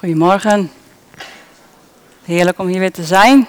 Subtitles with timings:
[0.00, 0.72] Goedemorgen.
[2.24, 3.48] Heerlijk om hier weer te zijn.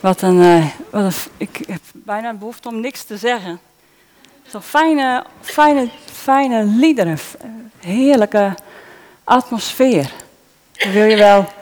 [0.00, 3.60] Wat een, uh, wat ik heb bijna behoefte om niks te zeggen.
[4.50, 7.18] Zo fijne, fijne, fijne liederen.
[7.80, 8.54] Heerlijke
[9.24, 10.12] atmosfeer.
[10.72, 11.52] Daar wil je wel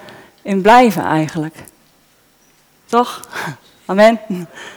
[0.43, 1.57] in blijven eigenlijk.
[2.87, 3.29] Toch?
[3.87, 4.21] Amen?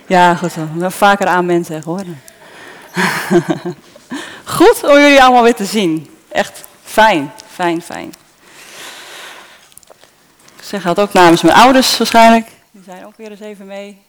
[0.08, 0.54] Ja, goed.
[0.76, 2.06] We vaker amen zeggen hoor.
[4.58, 6.10] Goed om jullie allemaal weer te zien.
[6.28, 8.14] Echt fijn, fijn, fijn.
[10.70, 12.48] Zeg dat ook namens mijn ouders waarschijnlijk.
[12.72, 14.02] Die zijn ook weer eens even mee.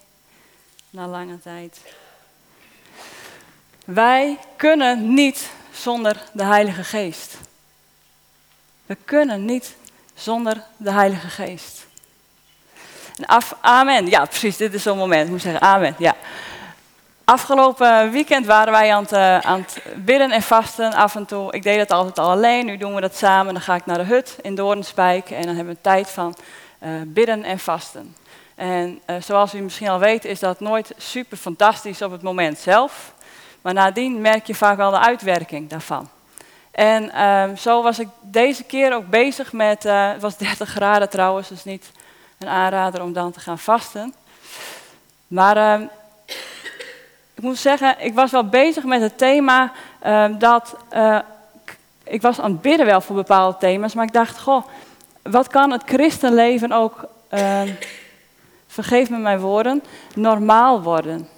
[0.90, 1.78] Na lange tijd.
[3.84, 7.36] Wij kunnen niet zonder de Heilige Geest.
[8.86, 9.74] We kunnen niet
[10.14, 11.86] zonder de Heilige Geest.
[13.16, 14.06] En af, amen.
[14.06, 14.56] Ja, precies.
[14.56, 15.24] Dit is zo'n moment.
[15.24, 15.94] Ik moet zeggen amen.
[15.98, 16.14] Ja.
[17.30, 21.52] Afgelopen weekend waren wij aan het, uh, aan het, bidden en vasten af en toe.
[21.52, 23.52] Ik deed dat altijd al alleen, nu doen we dat samen.
[23.52, 26.34] Dan ga ik naar de hut in Doornspijk en dan hebben we tijd van
[26.82, 28.16] uh, bidden en vasten.
[28.54, 32.58] En uh, zoals u misschien al weet is dat nooit super fantastisch op het moment
[32.58, 33.14] zelf.
[33.60, 36.08] Maar nadien merk je vaak wel de uitwerking daarvan.
[36.70, 41.48] En ehm, zo was ik deze keer ook bezig met, het was 30 graden trouwens,
[41.48, 41.90] dus niet
[42.38, 44.14] een aanrader om dan te gaan vasten.
[45.26, 45.86] Maar ehm,
[47.40, 49.72] ik moet zeggen, ik was wel bezig met het thema
[50.06, 50.76] uh, dat.
[50.94, 51.18] Uh,
[52.04, 54.64] ik was aan het bidden wel voor bepaalde thema's, maar ik dacht, goh,
[55.22, 57.60] wat kan het christenleven ook, uh,
[58.66, 59.82] vergeef me mijn woorden,
[60.14, 61.28] normaal worden?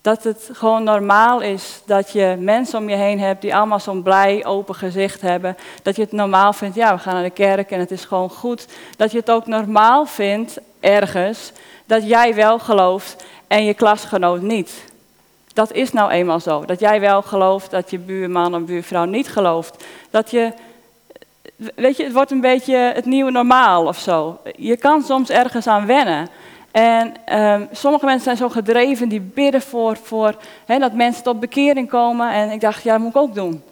[0.00, 4.02] Dat het gewoon normaal is dat je mensen om je heen hebt die allemaal zo'n
[4.02, 5.56] blij, open gezicht hebben.
[5.82, 8.30] Dat je het normaal vindt, ja, we gaan naar de kerk en het is gewoon
[8.30, 8.66] goed.
[8.96, 11.52] Dat je het ook normaal vindt, ergens,
[11.86, 14.84] dat jij wel gelooft en je klasgenoot niet.
[15.52, 16.64] Dat is nou eenmaal zo.
[16.64, 19.84] Dat jij wel gelooft, dat je buurman of buurvrouw niet gelooft.
[20.10, 20.52] Dat je,
[21.74, 24.38] weet je, het wordt een beetje het nieuwe normaal of zo.
[24.56, 26.28] Je kan soms ergens aan wennen.
[26.70, 30.34] En um, sommige mensen zijn zo gedreven, die bidden voor, voor
[30.66, 32.32] dat mensen tot bekering komen.
[32.32, 33.62] En ik dacht, ja, dat moet ik ook doen.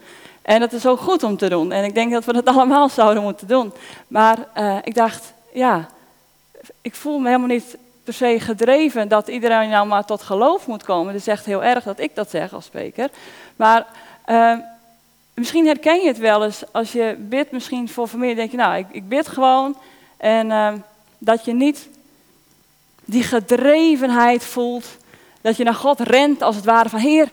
[0.42, 1.72] En dat is ook goed om te doen.
[1.72, 3.72] En ik denk dat we dat allemaal zouden moeten doen.
[4.08, 5.88] Maar uh, ik dacht, ja,
[6.86, 10.84] ik voel me helemaal niet per se gedreven dat iedereen nou maar tot geloof moet
[10.84, 11.12] komen.
[11.12, 13.10] Het is echt heel erg dat ik dat zeg als spreker.
[13.56, 13.86] Maar
[14.26, 14.58] uh,
[15.34, 18.34] misschien herken je het wel eens als je bidt misschien voor familie.
[18.34, 19.76] denk je, nou, ik, ik bid gewoon.
[20.16, 20.72] En uh,
[21.18, 21.88] dat je niet
[23.04, 24.86] die gedrevenheid voelt.
[25.40, 27.28] Dat je naar God rent als het ware van, Heer,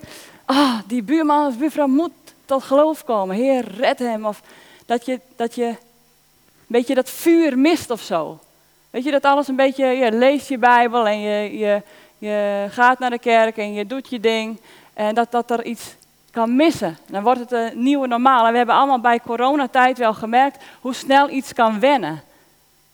[0.46, 2.12] ah, die buurman of buurvrouw moet
[2.46, 3.36] tot geloof komen.
[3.36, 4.26] Heer, red hem.
[4.26, 4.42] Of
[4.86, 5.78] dat je, dat je een
[6.68, 8.40] beetje dat vuur mist of zo.
[8.94, 11.82] Weet je, dat alles een beetje, je leest je Bijbel en je, je,
[12.18, 14.60] je gaat naar de kerk en je doet je ding.
[14.94, 15.96] En dat, dat er iets
[16.32, 16.98] kan missen.
[17.10, 18.46] Dan wordt het een nieuwe normaal.
[18.46, 22.22] En we hebben allemaal bij coronatijd wel gemerkt hoe snel iets kan wennen.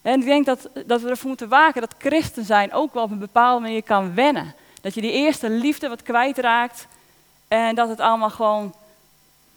[0.01, 3.11] En ik denk dat, dat we ervoor moeten waken dat christen zijn ook wel op
[3.11, 4.53] een bepaalde manier kan wennen.
[4.81, 6.88] Dat je die eerste liefde wat kwijtraakt
[7.47, 8.73] en dat het allemaal gewoon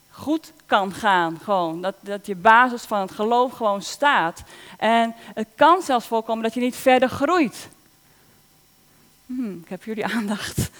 [0.09, 1.39] goed kan gaan.
[1.43, 1.81] Gewoon.
[1.81, 4.43] Dat, dat je basis van het geloof gewoon staat.
[4.77, 7.69] En het kan zelfs voorkomen dat je niet verder groeit.
[9.25, 10.71] Hmm, ik heb jullie aandacht.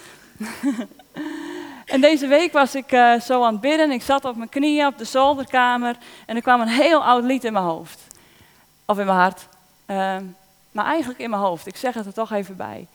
[1.86, 3.90] en deze week was ik uh, zo aan het bidden.
[3.90, 5.96] Ik zat op mijn knieën op de zolderkamer.
[6.26, 8.00] En er kwam een heel oud lied in mijn hoofd.
[8.84, 9.48] Of in mijn hart.
[9.86, 10.16] Uh,
[10.70, 11.66] maar eigenlijk in mijn hoofd.
[11.66, 12.86] Ik zeg het er toch even bij.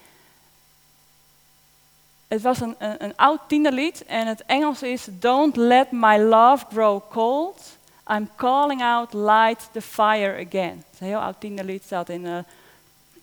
[2.29, 6.65] Het was een, een, een oud tienerlied en het Engels is Don't let my love
[6.71, 7.77] grow cold.
[8.07, 10.75] I'm calling out light the fire again.
[10.75, 12.43] Het is een heel oud tienerlied, staat in de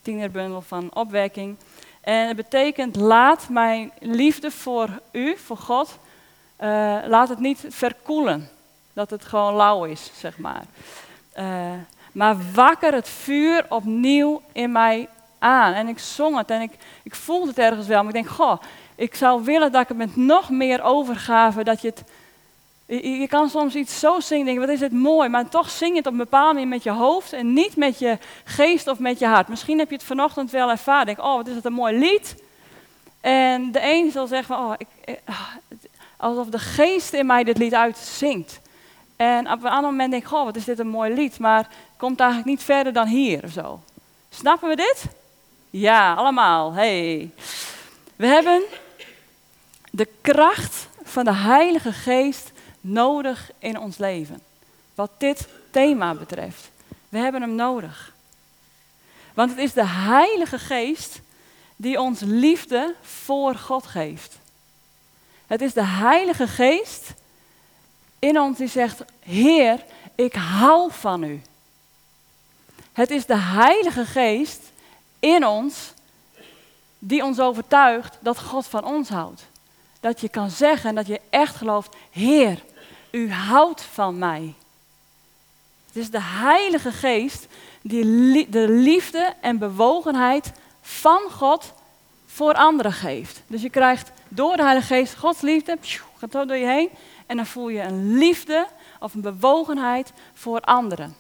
[0.03, 1.57] tienerbundel van opwekking.
[2.01, 5.99] En het betekent laat mijn liefde voor u, voor God,
[6.61, 8.49] uh, laat het niet verkoelen.
[8.93, 10.65] Dat het gewoon lauw is, zeg maar.
[11.39, 11.73] Uh,
[12.13, 15.73] maar wakker het vuur opnieuw in mij aan.
[15.73, 17.99] En ik zong het en ik, ik voelde het ergens wel.
[17.99, 18.61] Maar ik denk, goh,
[18.97, 22.05] ik zou willen dat ik het met nog meer overgave, dat je het...
[23.03, 25.97] Je, kan soms iets zo zingen, denk wat is het mooi, maar toch zing je
[25.97, 29.19] het op een bepaalde manier met je hoofd en niet met je geest of met
[29.19, 29.49] je hart.
[29.49, 32.43] Misschien heb je het vanochtend wel ervaren, denk, oh wat is het een mooi lied.
[33.21, 35.41] En de een zal zeggen, oh, ik, ah,
[36.17, 38.61] alsof de geest in mij dit lied uitzingt.
[39.17, 41.59] En op een ander moment denk ik, oh wat is dit een mooi lied, maar
[41.59, 43.81] het komt eigenlijk niet verder dan hier of zo.
[44.31, 45.05] Snappen we dit?
[45.71, 46.73] Ja, allemaal.
[46.73, 47.31] Hey.
[48.17, 48.63] We hebben
[49.97, 54.43] de kracht van de Heilige Geest nodig in ons leven.
[54.95, 56.71] Wat dit thema betreft.
[57.09, 58.15] We hebben hem nodig.
[59.35, 61.21] Want het is de Heilige Geest
[61.77, 64.39] die ons liefde voor God geeft.
[65.47, 67.13] Het is de Heilige Geest
[68.19, 69.85] in ons die zegt, Heer,
[70.15, 71.43] ik hou van u.
[72.93, 74.63] Het is de Heilige Geest
[75.19, 75.93] in ons
[76.99, 79.43] die ons overtuigt dat God van ons houdt.
[80.01, 82.63] Dat je kan zeggen dat je echt gelooft, Heer,
[83.11, 84.55] u houdt van mij.
[85.87, 87.47] Het is de Heilige Geest
[87.83, 91.73] die de liefde en bewogenheid van God
[92.27, 93.43] voor anderen geeft.
[93.47, 95.79] Dus je krijgt door de Heilige Geest Gods liefde,
[96.17, 96.89] gaat zo door je heen.
[97.27, 98.67] En dan voel je een liefde
[99.01, 101.17] of een bewogenheid voor anderen.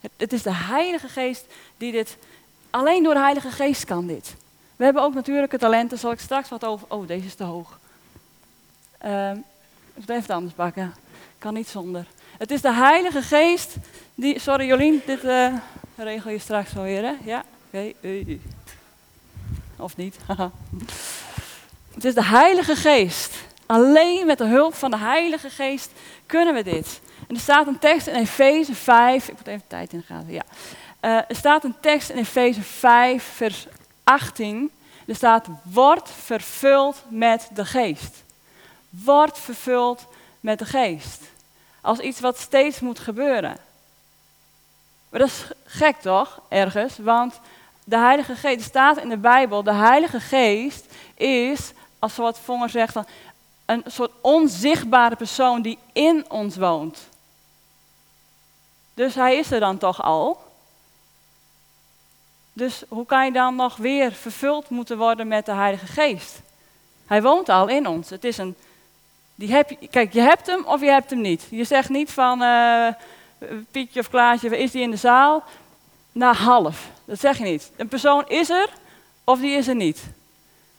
[0.00, 1.44] Het, het is de Heilige Geest
[1.76, 2.16] die dit,
[2.70, 4.34] alleen door de Heilige Geest kan dit.
[4.80, 6.86] We hebben ook natuurlijke talenten, zal ik straks wat over.
[6.90, 7.78] Oh, deze is te hoog.
[9.04, 10.94] Uh, ik moet even anders pakken.
[11.38, 12.06] Kan niet zonder.
[12.38, 13.76] Het is de Heilige Geest
[14.14, 14.38] die.
[14.38, 15.54] Sorry Jolien, dit uh,
[15.96, 17.14] regel je straks wel weer, hè?
[17.24, 17.44] Ja?
[17.66, 17.92] Oké.
[19.76, 20.16] Of niet?
[21.94, 23.34] het is de Heilige Geest.
[23.66, 25.90] Alleen met de hulp van de Heilige Geest
[26.26, 27.00] kunnen we dit.
[27.28, 29.28] En er staat een tekst in Efeze 5.
[29.28, 30.24] Ik moet even tijd in gaan.
[30.28, 30.42] Ja.
[31.00, 33.66] Uh, er staat een tekst in Efeze 5, vers
[34.10, 34.70] 18.
[35.06, 38.22] Er staat: Word vervuld met de Geest.
[38.88, 40.06] Word vervuld
[40.40, 41.22] met de Geest.
[41.80, 43.56] Als iets wat steeds moet gebeuren.
[45.08, 46.98] Maar dat is gek toch, ergens?
[46.98, 47.40] Want
[47.84, 50.84] de Heilige Geest, staat in de Bijbel, de Heilige Geest
[51.14, 52.96] is, als wat Vonger zegt,
[53.66, 56.98] een soort onzichtbare persoon die in ons woont.
[58.94, 60.49] Dus hij is er dan toch al.
[62.52, 66.40] Dus hoe kan je dan nog weer vervuld moeten worden met de Heilige Geest?
[67.06, 68.10] Hij woont al in ons.
[68.10, 68.56] Het is een,
[69.34, 71.46] die heb kijk, je hebt hem of je hebt hem niet.
[71.50, 72.86] Je zegt niet van uh,
[73.70, 75.44] Pietje of Klaasje, is die in de zaal?
[76.12, 76.88] Nou, half.
[77.04, 77.70] Dat zeg je niet.
[77.76, 78.68] Een persoon is er
[79.24, 80.02] of die is er niet.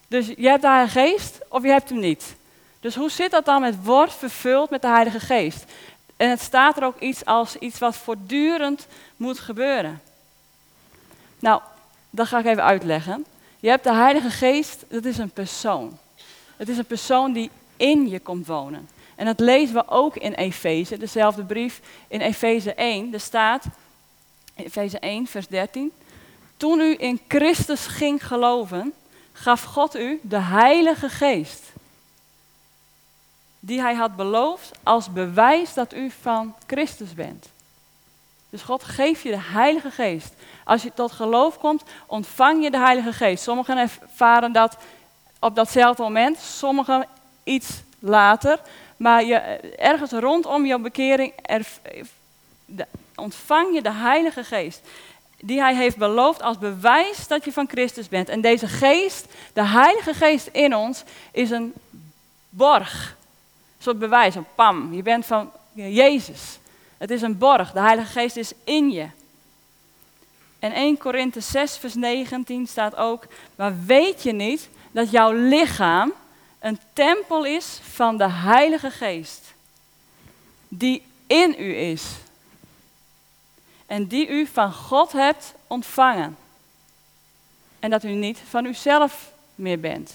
[0.08, 2.36] Dus je hebt de Heilige Geest of je hebt hem niet.
[2.80, 5.66] Dus hoe zit dat dan met wordt vervuld met de Heilige Geest?
[6.18, 8.88] En het staat er ook iets als iets wat voortdurend
[9.18, 10.02] moet gebeuren.
[11.42, 11.62] Nou,
[12.10, 13.26] dat ga ik even uitleggen.
[13.60, 15.98] Je hebt de Heilige Geest, dat is een persoon.
[16.58, 18.90] Het is een persoon die in je komt wonen.
[19.16, 23.14] En dat lezen we ook in Efeze, dezelfde brief in Efeze 1.
[23.14, 23.66] Er staat,
[24.56, 25.92] Efeze 1, vers 13.
[26.58, 28.94] Toen u in Christus ging geloven,
[29.34, 31.72] gaf God u de Heilige Geest.
[33.60, 37.50] Die hij had beloofd als bewijs dat u van Christus bent.
[38.52, 40.34] Dus God geeft je de Heilige Geest.
[40.64, 43.44] Als je tot geloof komt, ontvang je de Heilige Geest.
[43.44, 44.78] Sommigen ervaren dat
[45.40, 47.08] op datzelfde moment, sommigen
[47.44, 48.60] iets later.
[48.98, 49.36] Maar je,
[49.78, 51.34] ergens rondom jouw bekering
[53.16, 54.82] ontvang je de Heilige Geest.
[55.40, 58.30] Die hij heeft beloofd als bewijs dat je van Christus bent.
[58.30, 61.74] En deze geest, de Heilige Geest in ons, is een
[62.50, 63.16] borg.
[63.78, 64.94] Een soort bewijs, een pam.
[64.94, 66.60] Je bent van Jezus.
[67.02, 67.72] Het is een borg.
[67.72, 69.08] De Heilige Geest is in je.
[70.60, 73.26] En 1 Korinthe 6, vers 19 staat ook,
[73.56, 76.14] maar weet je niet dat jouw lichaam
[76.60, 79.54] een tempel is van de Heilige Geest,
[80.68, 82.04] die in u is
[83.86, 86.38] en die u van God hebt ontvangen.
[87.80, 90.14] En dat u niet van uzelf meer bent.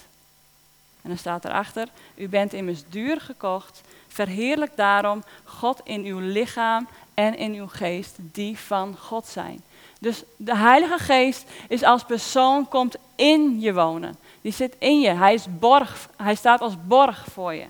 [1.03, 3.81] En dan staat erachter, u bent immers duur gekocht,
[4.17, 9.63] verheerlijk daarom God in uw lichaam en in uw geest, die van God zijn.
[10.01, 14.17] Dus de Heilige Geest is als persoon, komt in je wonen.
[14.41, 15.09] Die zit in je.
[15.09, 17.67] Hij, is borg, hij staat als borg voor je.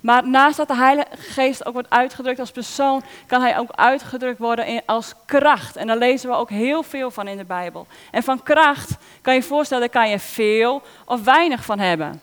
[0.00, 4.38] Maar naast dat de Heilige Geest ook wordt uitgedrukt als persoon, kan hij ook uitgedrukt
[4.38, 5.76] worden als kracht.
[5.76, 7.86] En daar lezen we ook heel veel van in de Bijbel.
[8.10, 12.22] En van kracht kan je voorstellen, daar kan je veel of weinig van hebben.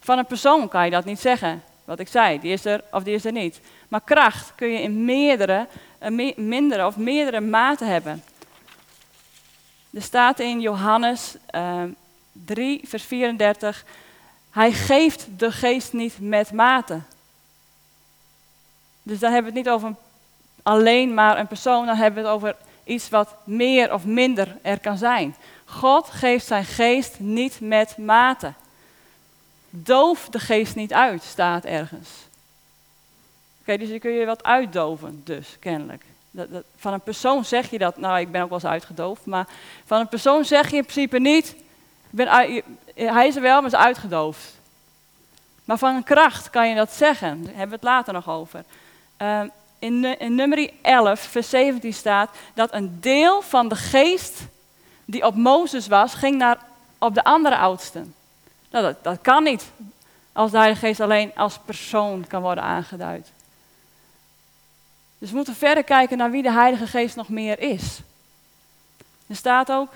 [0.00, 1.62] Van een persoon kan je dat niet zeggen.
[1.92, 3.60] Wat ik zei, die is er of die is er niet.
[3.88, 5.66] Maar kracht kun je in meerdere,
[5.98, 8.24] eh, mindere of meerdere maten hebben.
[9.90, 11.82] Er staat in Johannes uh,
[12.32, 13.84] 3, vers 34,
[14.50, 17.00] hij geeft de geest niet met mate.
[19.02, 19.94] Dus dan hebben we het niet over
[20.62, 24.80] alleen maar een persoon, dan hebben we het over iets wat meer of minder er
[24.80, 25.34] kan zijn.
[25.64, 28.52] God geeft zijn geest niet met mate.
[29.74, 32.08] Doof de geest niet uit, staat ergens.
[33.60, 36.04] Oké, dus dan kun je wat uitdoven, dus kennelijk.
[36.30, 39.46] Dat, van een persoon zeg je dat, nou ik ben ook wel eens uitgedoofd, maar
[39.84, 41.56] van een persoon zeg je in principe niet,
[42.10, 42.28] ben,
[42.94, 44.60] hij is er wel, maar is uitgedoofd.
[45.64, 48.64] Maar van een kracht kan je dat zeggen, daar hebben we het later nog over.
[49.22, 49.40] Uh,
[49.78, 54.40] in, in nummer 11, vers 17 staat dat een deel van de geest
[55.04, 56.58] die op Mozes was, ging naar
[56.98, 58.14] op de andere oudsten.
[58.72, 59.64] Nou, dat, dat kan niet.
[60.32, 63.30] als de Heilige Geest alleen als persoon kan worden aangeduid.
[65.18, 68.00] Dus we moeten verder kijken naar wie de Heilige Geest nog meer is.
[69.26, 69.92] Er staat ook,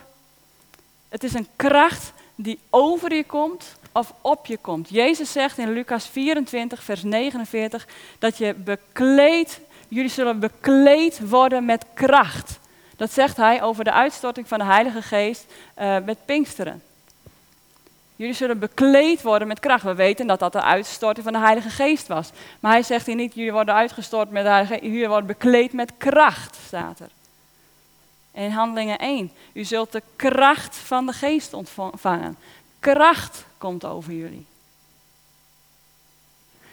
[1.08, 4.88] het is een kracht die over je komt of op je komt.
[4.88, 7.86] Jezus zegt in Lucas 24, vers 49,
[8.18, 12.58] dat je bekleed, jullie zullen bekleed worden met kracht.
[12.96, 15.44] Dat zegt hij over de uitstorting van de Heilige Geest
[15.78, 16.82] uh, met Pinksteren.
[18.16, 19.82] Jullie zullen bekleed worden met kracht.
[19.82, 22.30] We weten dat dat de uitstorting van de Heilige Geest was.
[22.60, 24.84] Maar hij zegt hier niet, jullie worden uitgestort met de Heilige Geest.
[24.84, 27.10] Jullie worden bekleed met kracht, staat er.
[28.32, 32.36] In Handelingen 1, u zult de kracht van de Geest ontvangen.
[32.80, 34.46] Kracht komt over jullie.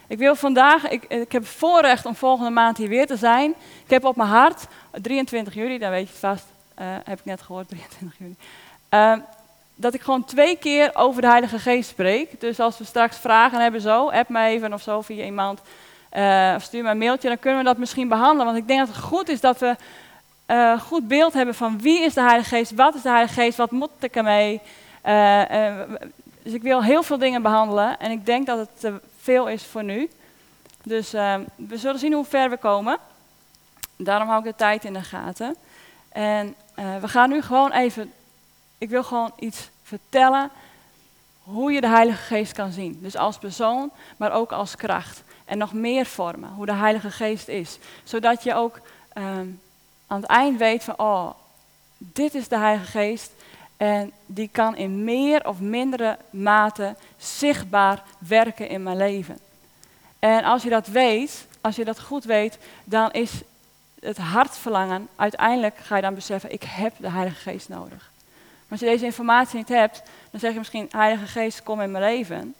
[0.07, 3.53] Ik wil vandaag, ik, ik heb voorrecht om volgende maand hier weer te zijn.
[3.83, 6.45] Ik heb op mijn hart, 23 juli, dan weet je het vast,
[6.79, 8.35] uh, heb ik net gehoord, 23 juli.
[8.89, 9.17] Uh,
[9.75, 12.41] dat ik gewoon twee keer over de Heilige Geest spreek.
[12.41, 15.61] Dus als we straks vragen hebben zo, app me even of zo via iemand,
[16.13, 18.45] uh, of stuur me een mailtje, dan kunnen we dat misschien behandelen.
[18.45, 19.75] Want ik denk dat het goed is dat we
[20.47, 23.57] uh, goed beeld hebben van wie is de Heilige Geest, wat is de Heilige Geest,
[23.57, 24.61] wat moet ik ermee.
[25.05, 25.41] Uh,
[26.43, 29.65] dus ik wil heel veel dingen behandelen en ik denk dat het te veel is
[29.65, 30.09] voor nu.
[30.83, 31.11] Dus
[31.55, 32.97] we zullen zien hoe ver we komen.
[33.97, 35.55] Daarom hou ik de tijd in de gaten.
[36.09, 38.11] En we gaan nu gewoon even
[38.83, 40.51] ik wil gewoon iets vertellen
[41.43, 42.99] hoe je de Heilige Geest kan zien.
[43.01, 45.23] Dus als persoon, maar ook als kracht.
[45.45, 47.77] En nog meer vormen, hoe de Heilige Geest is.
[48.03, 48.79] Zodat je ook
[49.13, 49.47] ehm,
[50.07, 51.29] aan het eind weet van, oh,
[51.97, 53.31] dit is de Heilige Geest.
[53.77, 59.39] En die kan in meer of mindere mate zichtbaar werken in mijn leven.
[60.19, 63.31] En als je dat weet, als je dat goed weet, dan is
[63.99, 68.11] het hartverlangen, uiteindelijk ga je dan beseffen, ik heb de Heilige Geest nodig
[68.73, 70.01] als je deze informatie niet hebt,
[70.31, 72.55] dan zeg je misschien, Heilige Geest, kom in mijn leven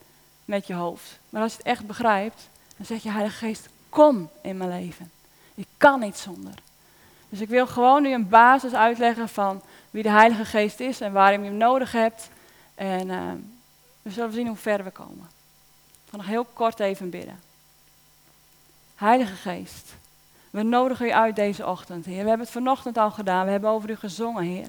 [0.46, 1.20] met je hoofd.
[1.30, 5.12] Maar als je het echt begrijpt, dan zeg je, Heilige Geest, kom in mijn leven.
[5.56, 6.54] Ik kan niet zonder.
[7.30, 11.12] Dus ik wil gewoon nu een basis uitleggen van wie de Heilige Geest is en
[11.12, 12.30] waarom je hem nodig hebt.
[12.76, 13.32] En uh,
[14.02, 15.30] we zullen zien hoe ver we komen.
[16.04, 17.40] Ik ga nog heel kort even bidden.
[18.96, 19.94] Heilige Geest,
[20.50, 22.22] we nodigen u uit deze ochtend, Heer.
[22.22, 24.68] We hebben het vanochtend al gedaan, we hebben over u gezongen, Heer.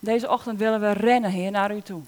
[0.00, 2.02] Deze ochtend willen we rennen, Heer, naar u toe.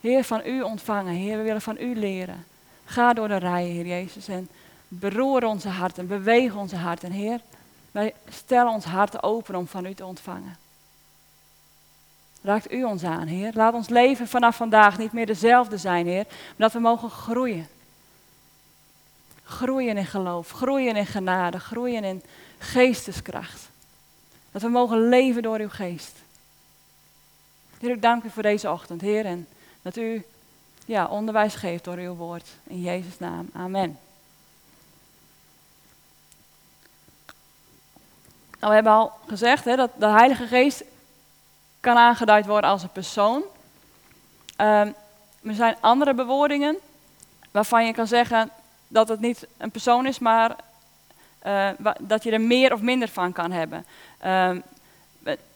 [0.00, 1.14] Heer, van u ontvangen.
[1.14, 2.44] Heer, we willen van u leren.
[2.84, 4.48] Ga door de rijen, Heer Jezus, en
[4.88, 7.12] beroer onze harten, beweeg onze harten.
[7.12, 7.40] Heer,
[7.92, 10.56] wij stellen ons hart open om van u te ontvangen.
[12.42, 13.52] Raakt u ons aan, Heer.
[13.54, 17.68] Laat ons leven vanaf vandaag niet meer dezelfde zijn, Heer, maar dat we mogen groeien.
[19.42, 22.22] Groeien in geloof, groeien in genade, groeien in
[22.58, 23.68] geesteskracht.
[24.52, 26.16] Dat we mogen leven door uw geest.
[27.78, 29.48] Heer, ik dank u voor deze ochtend, Heer, en
[29.82, 30.24] dat u
[30.84, 32.48] ja, onderwijs geeft door uw woord.
[32.66, 33.50] In Jezus' naam.
[33.52, 33.98] Amen.
[38.60, 40.84] Nou, we hebben al gezegd hè, dat de Heilige Geest
[41.80, 43.42] kan aangeduid worden als een persoon.
[44.56, 44.94] Um,
[45.42, 46.76] er zijn andere bewoordingen
[47.50, 48.50] waarvan je kan zeggen
[48.88, 50.56] dat het niet een persoon is, maar
[51.46, 51.70] uh,
[52.00, 53.86] dat je er meer of minder van kan hebben.
[54.26, 54.62] Um,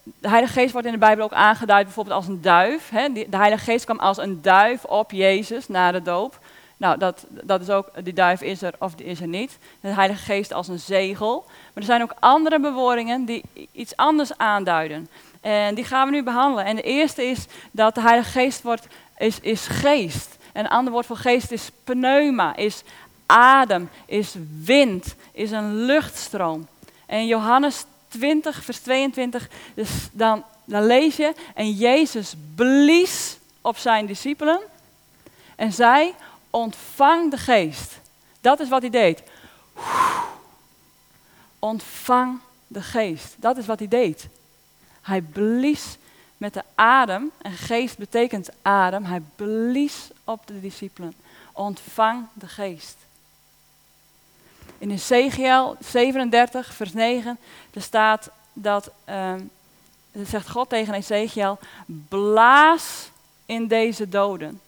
[0.03, 2.89] de Heilige Geest wordt in de Bijbel ook aangeduid bijvoorbeeld als een duif.
[2.91, 3.13] Hè?
[3.13, 6.39] De Heilige Geest kwam als een duif op Jezus na de doop.
[6.77, 9.59] Nou, dat, dat is ook, die duif is er of die is er niet.
[9.81, 11.45] De Heilige Geest als een zegel.
[11.47, 13.43] Maar er zijn ook andere bewoordingen die
[13.73, 15.09] iets anders aanduiden.
[15.41, 16.65] En die gaan we nu behandelen.
[16.65, 18.87] En de eerste is dat de Heilige Geest wordt,
[19.19, 20.37] is, is geest.
[20.53, 22.83] En een ander woord voor geest is pneuma, is
[23.27, 26.67] adem, is wind, is een luchtstroom.
[27.07, 34.07] En Johannes 20, vers 22, dus dan, dan lees je, en Jezus blies op zijn
[34.07, 34.61] discipelen
[35.57, 36.15] en zei,
[36.51, 38.01] ontvang de geest.
[38.41, 39.23] Dat is wat hij deed.
[41.59, 43.35] Ontvang de geest.
[43.37, 44.29] Dat is wat hij deed.
[45.01, 45.97] Hij blies
[46.37, 51.15] met de adem, en geest betekent adem, hij blies op de discipelen.
[51.53, 52.97] Ontvang de geest.
[54.79, 57.39] In Ezekiel 37, vers 9,
[57.75, 59.51] er staat dat, um,
[60.13, 61.59] zegt God tegen Ezekiel,
[62.09, 63.11] blaas
[63.47, 64.61] in deze doden.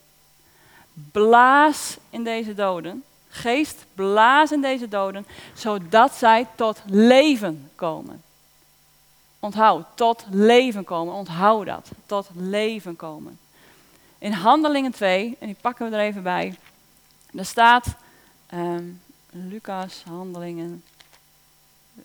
[0.92, 3.04] Blaas in deze doden.
[3.28, 8.22] Geest, blaas in deze doden, zodat zij tot leven komen.
[9.38, 11.14] Onthoud, tot leven komen.
[11.14, 13.38] Onthoud dat, tot leven komen.
[14.18, 16.58] In Handelingen 2, en die pakken we er even bij,
[17.34, 17.86] er staat,
[18.54, 19.00] um,
[19.36, 20.84] Lucas, Handelingen.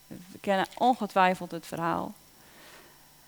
[0.08, 2.14] We kennen ongetwijfeld het verhaal.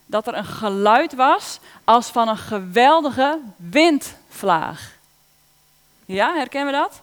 [0.06, 4.98] Dat er een geluid was als van een geweldige windvlaag.
[6.06, 7.02] Ja, herkennen we dat?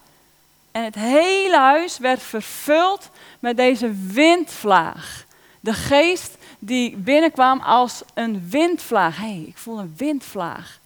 [0.71, 5.25] En het hele huis werd vervuld met deze windvlaag.
[5.61, 9.17] De geest die binnenkwam als een windvlaag.
[9.17, 10.79] Hé, hey, ik voel een windvlaag.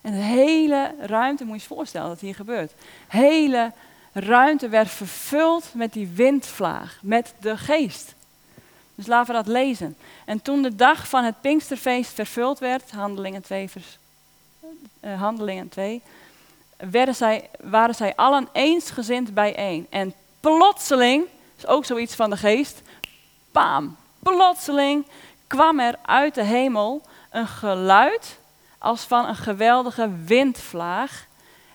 [0.00, 2.72] En de hele ruimte, moet je je voorstellen dat hier gebeurt.
[3.06, 3.72] hele
[4.18, 8.14] ruimte werd vervuld met die windvlaag, met de geest.
[8.94, 9.96] Dus laten we dat lezen.
[10.24, 13.98] En toen de dag van het Pinksterfeest vervuld werd, Handelingen 2, vers,
[15.00, 16.02] uh, Handelingen 2
[16.76, 19.86] werden zij, waren zij allen eensgezind bijeen.
[19.90, 21.24] En plotseling,
[21.56, 22.82] is ook zoiets van de geest,
[23.52, 25.06] paam, plotseling
[25.46, 28.38] kwam er uit de hemel een geluid
[28.78, 31.25] als van een geweldige windvlaag.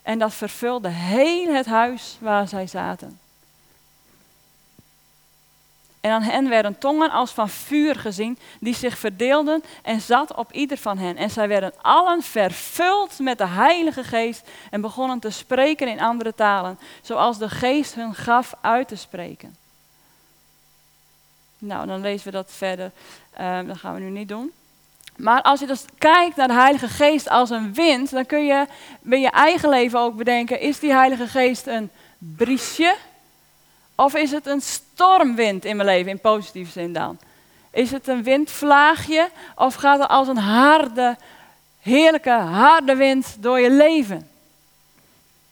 [0.01, 3.19] En dat vervulde heel het huis waar zij zaten.
[6.01, 10.51] En aan hen werden tongen als van vuur gezien, die zich verdeelden en zat op
[10.51, 11.17] ieder van hen.
[11.17, 16.35] En zij werden allen vervuld met de Heilige Geest en begonnen te spreken in andere
[16.35, 19.55] talen, zoals de Geest hun gaf uit te spreken.
[21.57, 22.91] Nou, dan lezen we dat verder.
[23.39, 24.51] Uh, dat gaan we nu niet doen.
[25.21, 28.65] Maar als je dus kijkt naar de Heilige Geest als een wind, dan kun je
[29.01, 32.95] bij je eigen leven ook bedenken: is die Heilige Geest een briesje
[33.95, 37.17] of is het een stormwind in mijn leven, in positieve zin dan?
[37.71, 41.17] Is het een windvlaagje of gaat het als een harde,
[41.79, 44.29] heerlijke, harde wind door je leven?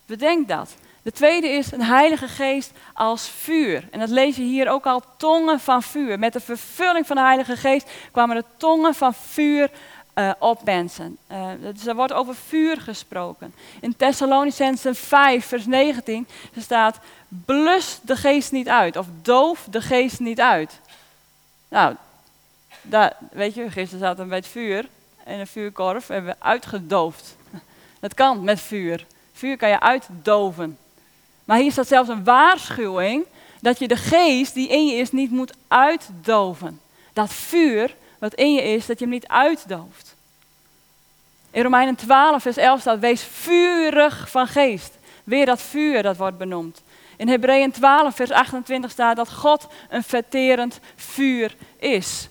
[0.05, 0.75] Bedenk dat.
[1.09, 3.87] De tweede is een heilige geest als vuur.
[3.91, 6.19] En dat lees je hier ook al, tongen van vuur.
[6.19, 9.69] Met de vervulling van de heilige geest kwamen de tongen van vuur
[10.15, 11.17] uh, op mensen.
[11.31, 13.53] Uh, dus er wordt over vuur gesproken.
[13.81, 20.19] In Thessalonicense 5, vers 19, staat, blus de geest niet uit, of doof de geest
[20.19, 20.79] niet uit.
[21.67, 21.95] Nou,
[22.81, 24.85] daar, weet je, gisteren zaten we bij het vuur
[25.25, 27.35] in een vuurkorf en we uitgedoofd.
[27.99, 29.05] Dat kan met vuur.
[29.33, 30.77] Vuur kan je uitdoven.
[31.49, 33.25] Maar hier staat zelfs een waarschuwing
[33.61, 36.81] dat je de geest die in je is niet moet uitdoven.
[37.13, 40.15] Dat vuur wat in je is, dat je hem niet uitdooft.
[41.51, 44.97] In Romeinen 12, vers 11 staat, wees vurig van geest.
[45.23, 46.81] Weer dat vuur dat wordt benoemd.
[47.17, 52.29] In Hebreeën 12, vers 28 staat dat God een verterend vuur is.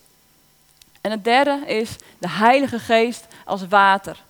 [1.01, 4.27] En het derde is de Heilige Geest als water.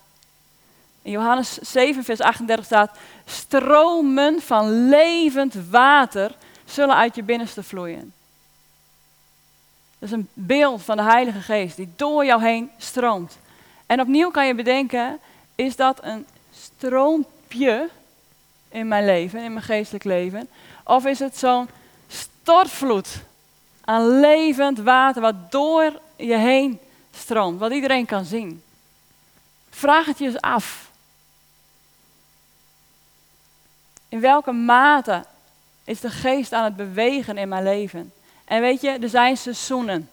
[1.08, 8.12] In Johannes 7, vers 38 staat, stromen van levend water zullen uit je binnenste vloeien.
[9.98, 13.38] Dat is een beeld van de Heilige Geest die door jou heen stroomt.
[13.86, 15.18] En opnieuw kan je bedenken,
[15.54, 17.88] is dat een stroompje
[18.68, 20.48] in mijn leven, in mijn geestelijk leven?
[20.84, 21.68] Of is het zo'n
[22.08, 23.22] stortvloed
[23.84, 26.78] aan levend water wat door je heen
[27.14, 28.62] stroomt, wat iedereen kan zien?
[29.70, 30.87] Vraag het je eens af.
[34.08, 35.24] In welke mate
[35.84, 38.12] is de geest aan het bewegen in mijn leven?
[38.44, 40.08] En weet je, er zijn seizoenen.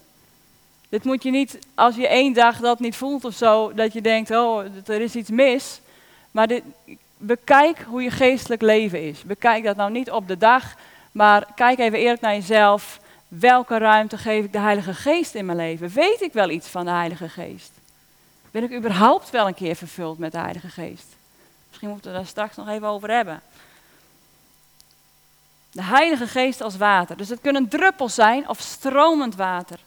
[0.89, 4.01] Dit moet je niet, als je één dag dat niet voelt of zo, dat je
[4.01, 5.81] denkt, oh, er is iets mis.
[6.31, 6.63] Maar dit,
[7.17, 9.23] bekijk hoe je geestelijk leven is.
[9.23, 10.75] Bekijk dat nou niet op de dag,
[11.11, 12.99] maar kijk even eerlijk naar jezelf.
[13.27, 15.89] Welke ruimte geef ik de Heilige Geest in mijn leven?
[15.89, 17.71] Weet ik wel iets van de Heilige Geest?
[18.51, 21.15] Ben ik überhaupt wel een keer vervuld met de Heilige Geest?
[21.67, 23.41] Misschien moeten we daar straks nog even over hebben.
[25.75, 27.17] De Heilige Geest als water.
[27.17, 29.79] Dus het kunnen druppels zijn of stromend water.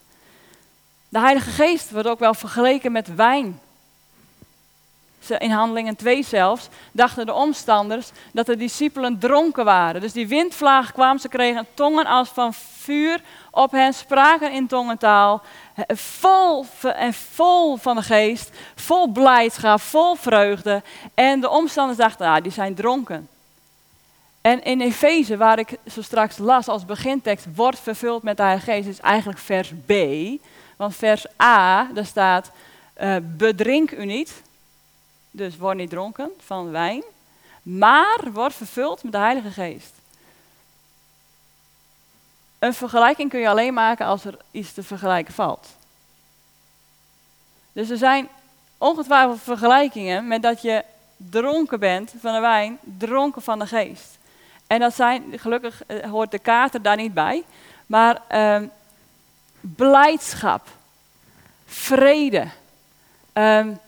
[1.08, 3.60] De Heilige Geest wordt ook wel vergeleken met wijn.
[5.38, 10.00] In Handelingen 2 zelfs dachten de omstanders dat de discipelen dronken waren.
[10.00, 13.20] Dus die windvlaag kwam, ze kregen tongen als van vuur
[13.50, 15.42] op hen, spraken in tongentaal,
[15.88, 20.82] vol en vol van de geest, vol blijdschap, vol vreugde.
[21.14, 23.28] En de omstanders dachten, ah, die zijn dronken.
[24.40, 28.70] En in Efeze, waar ik zo straks las als begintekst, wordt vervuld met de Heilige
[28.70, 29.92] Geest, is eigenlijk vers B.
[30.76, 32.50] Want vers A, daar staat,
[33.00, 34.42] uh, bedrink u niet,
[35.30, 37.02] dus word niet dronken van wijn,
[37.62, 39.92] maar word vervuld met de Heilige Geest.
[42.58, 45.68] Een vergelijking kun je alleen maken als er iets te vergelijken valt.
[47.72, 48.28] Dus er zijn
[48.78, 50.84] ongetwijfeld vergelijkingen met dat je
[51.16, 54.17] dronken bent van de wijn, dronken van de geest.
[54.68, 57.44] En dat zijn, gelukkig eh, hoort de kater daar niet bij,
[57.86, 58.68] maar uh,
[59.60, 60.66] blijdschap,
[61.66, 62.46] vrede.
[63.32, 63.78] Um,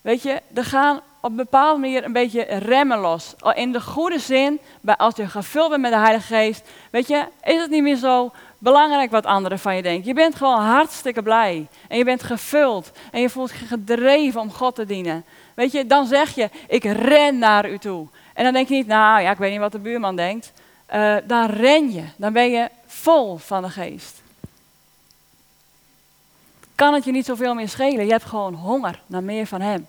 [0.00, 3.34] weet je, er gaan op een bepaalde manier een beetje remmen los.
[3.54, 4.60] In de goede zin,
[4.96, 8.30] als je gevuld bent met de Heilige Geest, weet je, is het niet meer zo
[8.58, 10.06] belangrijk wat anderen van je denken.
[10.06, 11.66] Je bent gewoon hartstikke blij.
[11.88, 12.90] En je bent gevuld.
[13.12, 15.24] En je voelt je gedreven om God te dienen.
[15.54, 18.06] Weet je, dan zeg je, ik ren naar u toe.
[18.36, 20.52] En dan denk je niet, nou ja, ik weet niet wat de buurman denkt.
[20.94, 24.22] Uh, dan ren je, dan ben je vol van de geest.
[26.74, 28.04] Kan het je niet zoveel meer schelen?
[28.04, 29.88] Je hebt gewoon honger naar meer van Hem.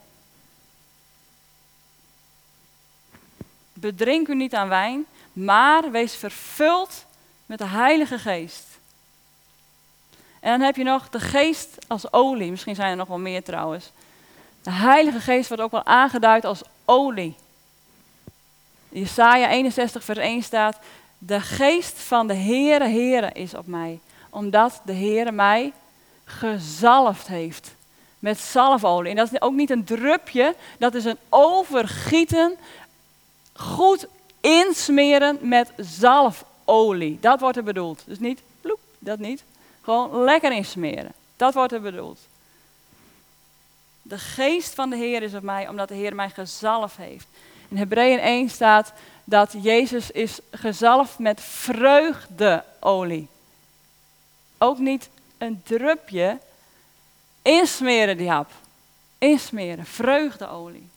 [3.73, 7.05] Bedrink u niet aan wijn, maar wees vervuld
[7.45, 8.65] met de Heilige Geest.
[10.39, 12.51] En dan heb je nog de geest als olie.
[12.51, 13.91] Misschien zijn er nog wel meer trouwens.
[14.62, 17.36] De Heilige Geest wordt ook wel aangeduid als olie.
[18.99, 20.77] Jesaja 61 vers 1 staat,
[21.17, 25.73] de geest van de Heere Heere is op mij, omdat de Heere mij
[26.23, 27.75] gezalfd heeft
[28.19, 29.10] met zalfolie.
[29.10, 32.57] En dat is ook niet een drupje, dat is een overgieten,
[33.53, 34.07] goed
[34.41, 37.17] insmeren met zalfolie.
[37.21, 38.03] Dat wordt er bedoeld.
[38.05, 39.43] Dus niet ploep, dat niet.
[39.81, 41.12] Gewoon lekker insmeren.
[41.36, 42.19] Dat wordt er bedoeld.
[44.01, 47.27] De geest van de Heer is op mij, omdat de Heer mij gezalfd heeft.
[47.67, 53.27] In Hebreeën 1 staat dat Jezus is gezalfd met vreugdeolie.
[54.58, 56.39] Ook niet een drupje.
[57.41, 58.51] Insmeren die hap.
[59.17, 60.89] Insmeren, vreugdeolie.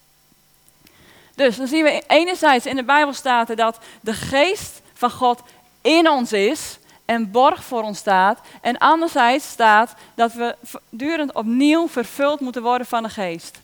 [1.35, 5.41] Dus dan zien we enerzijds in de Bijbel staat dat de geest van God
[5.81, 8.41] in ons is en borg voor ons staat.
[8.61, 10.57] En anderzijds staat dat we
[10.89, 13.61] durend opnieuw vervuld moeten worden van de geest.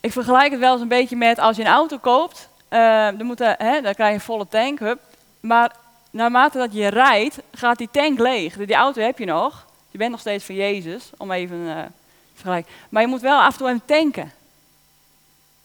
[0.00, 3.26] Ik vergelijk het wel eens een beetje met als je een auto koopt, uh, dan,
[3.26, 5.00] moet hè, dan krijg je een volle tank, hup.
[5.40, 5.76] maar
[6.10, 8.56] naarmate dat je rijdt, gaat die tank leeg.
[8.56, 11.90] Die auto heb je nog, je bent nog steeds van Jezus, om even uh, te
[12.34, 12.72] vergelijken.
[12.88, 14.32] Maar je moet wel af en toe tanken,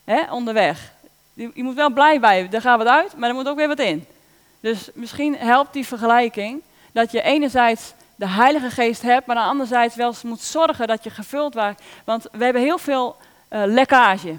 [0.04, 0.92] hè, onderweg.
[1.34, 3.68] Je, je moet wel blij bij, er gaat wat uit, maar er moet ook weer
[3.68, 4.06] wat in.
[4.60, 10.08] Dus misschien helpt die vergelijking dat je enerzijds de Heilige Geest hebt, maar anderzijds wel
[10.08, 11.82] eens moet zorgen dat je gevuld wordt.
[12.06, 13.16] Want we hebben heel veel
[13.50, 14.38] uh, lekkage.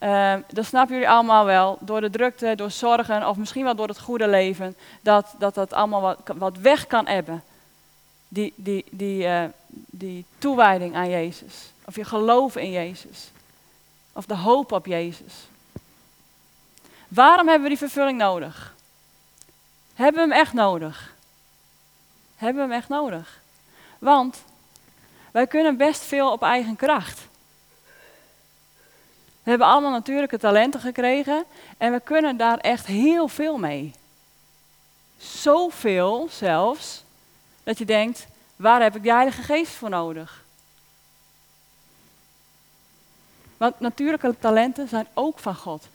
[0.00, 1.78] Uh, dat snappen jullie allemaal wel.
[1.80, 4.76] Door de drukte, door zorgen of misschien wel door het goede leven.
[5.00, 7.42] Dat dat, dat allemaal wat, weg kan hebben.
[8.28, 9.44] Die, die, die, uh,
[9.90, 11.72] die toewijding aan Jezus.
[11.84, 13.30] Of je geloof in Jezus.
[14.12, 15.34] Of de hoop op Jezus.
[17.08, 18.74] Waarom hebben we die vervulling nodig?
[19.94, 21.14] Hebben we hem echt nodig?
[22.36, 23.40] Hebben we hem echt nodig?
[23.98, 24.42] Want
[25.30, 27.28] wij kunnen best veel op eigen kracht.
[29.50, 31.44] We hebben allemaal natuurlijke talenten gekregen
[31.78, 33.92] en we kunnen daar echt heel veel mee.
[35.16, 37.04] Zoveel zelfs
[37.62, 40.44] dat je denkt, waar heb ik de Heilige Geest voor nodig?
[43.56, 45.88] Want natuurlijke talenten zijn ook van God.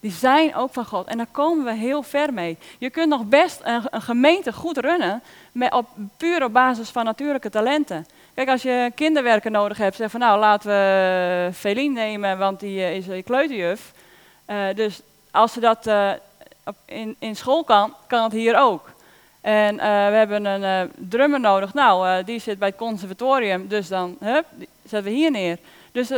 [0.00, 1.06] Die zijn ook van God.
[1.06, 2.58] En daar komen we heel ver mee.
[2.78, 7.04] Je kunt nog best een, een gemeente goed runnen, met op, puur op basis van
[7.04, 8.06] natuurlijke talenten.
[8.40, 12.78] Kijk, als je kinderwerken nodig hebt, zeg van nou laten we Feline nemen, want die
[12.78, 13.92] uh, is een kleuterjuf.
[14.46, 15.00] Uh, dus
[15.30, 15.90] als ze dat
[16.84, 18.90] in, in school kan, kan het hier ook.
[19.40, 21.74] En we hebben een drummer nodig.
[21.74, 24.44] Nou, die zit bij het conservatorium, dus dan hup,
[24.82, 25.58] zetten we hier neer.
[25.92, 26.08] Dus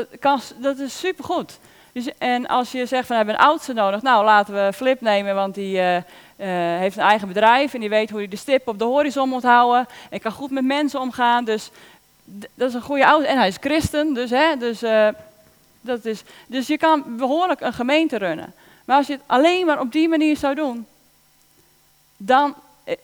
[0.56, 1.58] dat is supergoed.
[1.92, 5.00] Dus, en als je zegt van we hebben een oudste nodig, nou laten we Flip
[5.00, 5.78] nemen, want die
[6.78, 9.42] heeft een eigen bedrijf en die weet hoe hij de stip op de horizon moet
[9.42, 9.86] houden.
[10.10, 11.44] En kan goed met mensen omgaan.
[11.44, 11.70] Dus
[12.24, 13.28] dat is een goede ouder.
[13.28, 15.08] En hij is christen, dus, hè, dus, uh,
[15.80, 18.54] dat is, dus je kan behoorlijk een gemeente runnen.
[18.84, 20.86] Maar als je het alleen maar op die manier zou doen,
[22.16, 22.54] dan,
[22.84, 22.96] eh,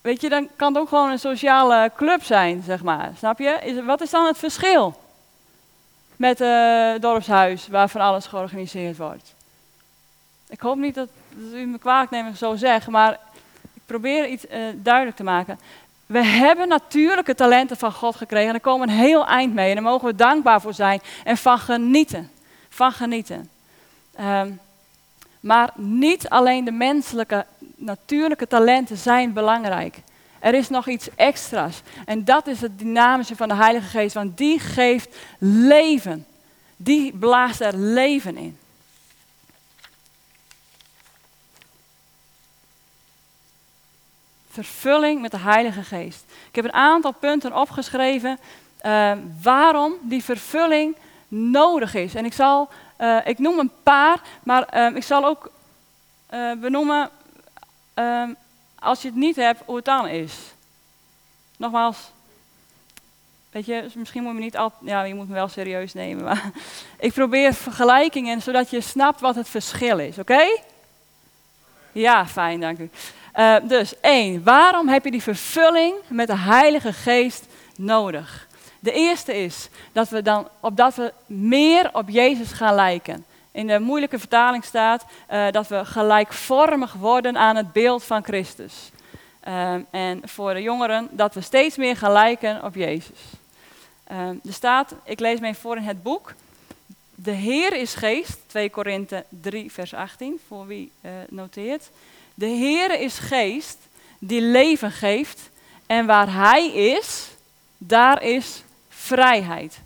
[0.00, 3.12] weet je, dan kan het ook gewoon een sociale club zijn, zeg maar.
[3.18, 3.58] Snap je?
[3.62, 5.00] Is, wat is dan het verschil
[6.16, 6.48] met het
[6.96, 9.34] uh, dorpshuis waar van alles georganiseerd wordt?
[10.48, 11.08] Ik hoop niet dat,
[11.52, 13.12] u me kwalijk neemt zo zeg, maar
[13.74, 15.58] ik probeer iets duidelijk te maken.
[16.10, 19.68] We hebben natuurlijke talenten van God gekregen en daar komen een heel eind mee.
[19.68, 22.30] En daar mogen we dankbaar voor zijn en van genieten.
[22.68, 23.50] Van genieten.
[24.20, 24.60] Um,
[25.40, 27.46] maar niet alleen de menselijke,
[27.76, 30.00] natuurlijke talenten zijn belangrijk.
[30.38, 31.82] Er is nog iets extra's.
[32.04, 36.26] En dat is het dynamische van de Heilige Geest, want die geeft leven.
[36.76, 38.58] Die blaast er leven in.
[44.50, 46.24] Vervulling met de Heilige Geest.
[46.48, 48.38] Ik heb een aantal punten opgeschreven
[48.86, 50.96] uh, waarom die vervulling
[51.28, 52.14] nodig is.
[52.14, 55.50] En ik zal, uh, ik noem een paar, maar uh, ik zal ook
[56.60, 57.10] benoemen,
[57.94, 58.32] ehm,
[58.78, 60.34] als je het niet hebt, hoe het dan is.
[61.56, 61.98] Nogmaals,
[63.50, 65.92] weet je, dus misschien moet je me niet al, ja, je moet me wel serieus
[65.92, 66.50] nemen, maar
[66.98, 70.60] ik probeer vergelijkingen zodat je snapt wat het verschil is, oké?
[71.92, 72.90] Ja, fijn, dank u.
[73.40, 78.46] Uh, dus één, waarom heb je die vervulling met de Heilige Geest nodig?
[78.80, 83.24] De eerste is dat we dan, opdat we meer op Jezus gaan lijken.
[83.52, 88.90] In de moeilijke vertaling staat uh, dat we gelijkvormig worden aan het beeld van Christus.
[89.48, 93.20] Uh, en voor de jongeren dat we steeds meer gaan lijken op Jezus.
[94.06, 96.34] Er staat, ik lees mij voor in het boek,
[97.14, 100.92] de Heer is geest, 2 Korinthe 3 vers 18, voor wie
[101.28, 101.90] noteert.
[102.40, 103.78] De Heer is geest
[104.18, 105.50] die leven geeft
[105.86, 107.28] en waar Hij is,
[107.78, 109.80] daar is vrijheid.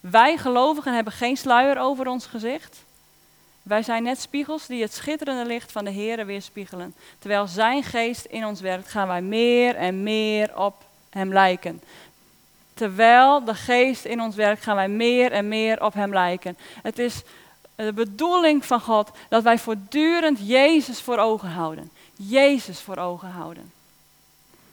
[0.00, 2.84] Wij gelovigen hebben geen sluier over ons gezicht.
[3.62, 6.94] Wij zijn net spiegels die het schitterende licht van de Heer weerspiegelen.
[7.18, 11.82] Terwijl Zijn geest in ons werkt, gaan wij meer en meer op Hem lijken.
[12.74, 16.56] Terwijl de geest in ons werkt, gaan wij meer en meer op Hem lijken.
[16.82, 17.22] Het is
[17.84, 21.90] de bedoeling van God dat wij voortdurend Jezus voor ogen houden.
[22.16, 23.72] Jezus voor ogen houden.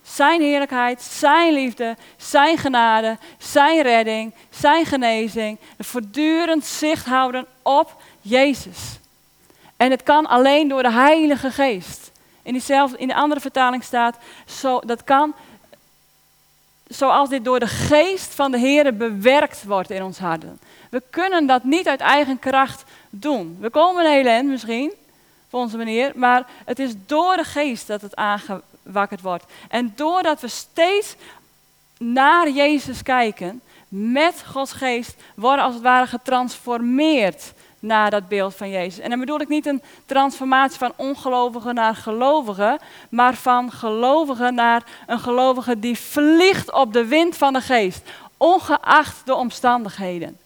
[0.03, 5.57] Zijn heerlijkheid, Zijn liefde, Zijn genade, Zijn redding, Zijn genezing.
[5.79, 8.99] Voortdurend zicht houden op Jezus.
[9.77, 12.11] En het kan alleen door de Heilige Geest.
[12.41, 15.33] In, diezelfde, in de andere vertaling staat, zo, dat kan
[16.87, 20.59] zoals dit door de Geest van de Heer bewerkt wordt in ons harten.
[20.89, 23.57] We kunnen dat niet uit eigen kracht doen.
[23.59, 24.93] We komen een hele eind misschien,
[25.49, 29.45] voor onze manier, maar het is door de Geest dat het aangewakkerd wordt.
[29.69, 31.15] En doordat we steeds
[31.97, 38.69] naar Jezus kijken, met Gods Geest, worden als het ware getransformeerd naar dat beeld van
[38.69, 38.99] Jezus.
[38.99, 44.83] En dan bedoel ik niet een transformatie van ongelovigen naar gelovigen, maar van gelovigen naar
[45.07, 48.01] een gelovige die vliegt op de wind van de geest,
[48.37, 50.37] ongeacht de omstandigheden.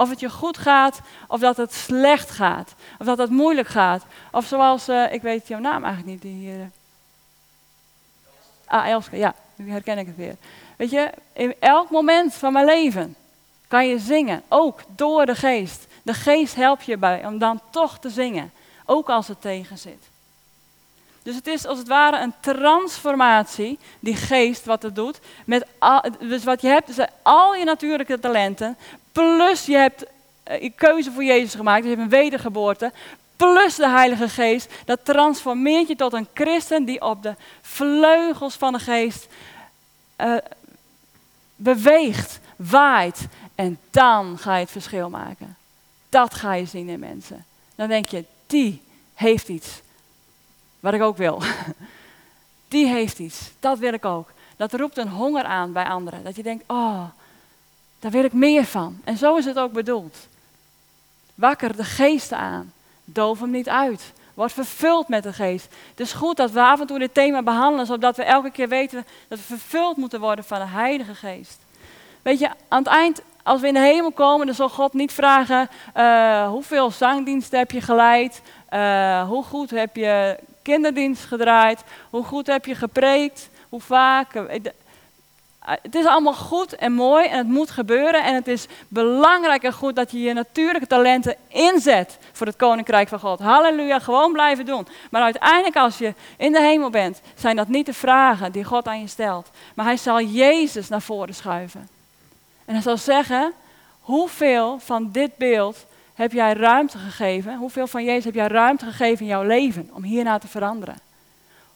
[0.00, 4.04] Of het je goed gaat, of dat het slecht gaat, of dat het moeilijk gaat.
[4.32, 6.70] Of zoals, uh, ik weet jouw naam eigenlijk niet, die hier.
[8.66, 10.36] Ah, Elske, ja, nu herken ik het weer.
[10.76, 13.16] Weet je, in elk moment van mijn leven
[13.68, 15.86] kan je zingen, ook door de geest.
[16.02, 18.52] De geest helpt je bij om dan toch te zingen,
[18.84, 20.08] ook als het tegen zit.
[21.22, 25.20] Dus het is als het ware een transformatie, die geest wat het doet.
[25.44, 25.66] Met
[26.18, 28.76] dus wat je hebt, zijn al je natuurlijke talenten,
[29.12, 30.04] plus je hebt
[30.50, 32.92] uh, je keuze voor Jezus gemaakt, dus je hebt een wedergeboorte,
[33.36, 34.72] plus de Heilige Geest.
[34.84, 39.26] Dat transformeert je tot een christen die op de vleugels van de geest
[40.20, 40.36] uh,
[41.56, 43.26] beweegt, waait.
[43.54, 45.56] En dan ga je het verschil maken.
[46.08, 47.44] Dat ga je zien in mensen.
[47.74, 48.82] Dan denk je, die
[49.14, 49.80] heeft iets.
[50.80, 51.42] Wat ik ook wil.
[52.68, 53.50] Die heeft iets.
[53.60, 54.32] Dat wil ik ook.
[54.56, 56.24] Dat roept een honger aan bij anderen.
[56.24, 57.04] Dat je denkt, oh,
[58.00, 59.00] daar wil ik meer van.
[59.04, 60.16] En zo is het ook bedoeld.
[61.34, 62.72] Wakker de geesten aan.
[63.04, 64.12] Doof hem niet uit.
[64.34, 65.68] Word vervuld met de geest.
[65.90, 68.68] Het is goed dat we af en toe dit thema behandelen, zodat we elke keer
[68.68, 71.58] weten dat we vervuld moeten worden van de Heilige Geest.
[72.22, 75.12] Weet je, aan het eind als we in de hemel komen, dan zal God niet
[75.12, 82.24] vragen uh, hoeveel zangdiensten heb je geleid, uh, hoe goed heb je kinderdienst gedraaid, hoe
[82.24, 84.34] goed heb je gepreekt, hoe vaak.
[85.70, 88.24] Eh, het is allemaal goed en mooi en het moet gebeuren.
[88.24, 93.08] En het is belangrijk en goed dat je je natuurlijke talenten inzet voor het koninkrijk
[93.08, 93.38] van God.
[93.38, 94.86] Halleluja, gewoon blijven doen.
[95.10, 98.86] Maar uiteindelijk als je in de hemel bent, zijn dat niet de vragen die God
[98.86, 99.50] aan je stelt.
[99.74, 101.88] Maar hij zal Jezus naar voren schuiven.
[102.64, 103.52] En hij zal zeggen,
[104.00, 107.56] hoeveel van dit beeld heb jij ruimte gegeven?
[107.56, 110.96] Hoeveel van Jezus heb jij ruimte gegeven in jouw leven om hierna te veranderen?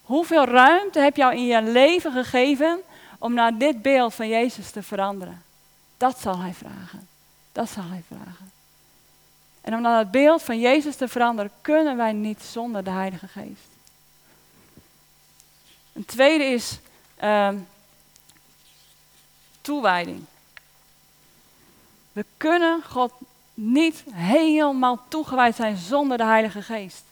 [0.03, 2.81] Hoeveel ruimte heb jou in je leven gegeven
[3.25, 5.43] om naar dit beeld van Jezus te veranderen?
[5.97, 7.09] Dat zal hij vragen.
[7.53, 8.53] Dat zal hij vragen.
[9.61, 13.29] En om naar het beeld van Jezus te veranderen, kunnen wij niet zonder de Heilige
[13.29, 13.69] Geest.
[15.93, 16.79] Een tweede is
[17.23, 17.49] uh,
[19.61, 20.25] toewijding.
[22.13, 23.13] We kunnen God
[23.55, 27.03] niet helemaal toegewijd zijn zonder de Heilige Geest.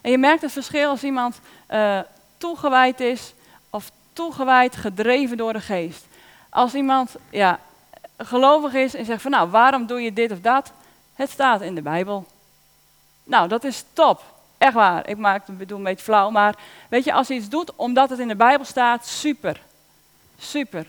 [0.00, 2.00] En je merkt het verschil als iemand uh,
[2.36, 3.34] toegewijd is
[4.14, 6.06] toegewijd gedreven door de Geest.
[6.48, 7.60] Als iemand ja,
[8.18, 10.72] gelovig is en zegt van nou, waarom doe je dit of dat?
[11.14, 12.26] Het staat in de Bijbel.
[13.24, 14.22] Nou, dat is top.
[14.58, 15.08] Echt waar.
[15.08, 16.54] Ik maak het bedoel een beetje flauw, maar
[16.88, 19.60] weet je, als je iets doet omdat het in de Bijbel staat, super.
[20.38, 20.86] Super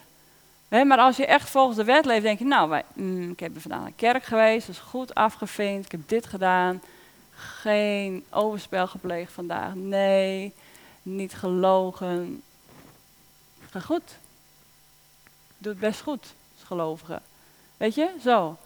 [0.84, 3.86] maar als je echt volgens de wet leeft, denk je, nou, mm, ik heb vandaag
[3.86, 6.82] de kerk geweest, dat is goed afgevinkt, ik heb dit gedaan.
[7.36, 10.54] Geen overspel gepleegd vandaag, nee,
[11.02, 12.42] niet gelogen.
[13.82, 14.18] Goed.
[15.58, 17.22] Doe het best goed, als gelovige.
[17.78, 18.58] Weet je, zo.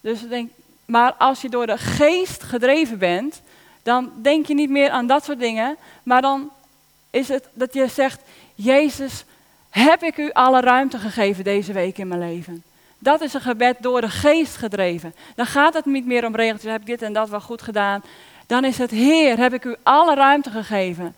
[0.00, 0.50] Dus denk,
[0.84, 3.40] maar als je door de geest gedreven bent,
[3.82, 6.50] dan denk je niet meer aan dat soort dingen, maar dan
[7.10, 8.20] is het dat je zegt,
[8.54, 9.24] Jezus
[9.70, 12.62] heb ik u alle ruimte gegeven deze week in mijn leven?
[12.98, 15.14] Dat is een gebed door de geest gedreven.
[15.34, 18.02] Dan gaat het niet meer om regeltjes, heb ik dit en dat wel goed gedaan.
[18.46, 21.16] Dan is het, Heer, heb ik u alle ruimte gegeven?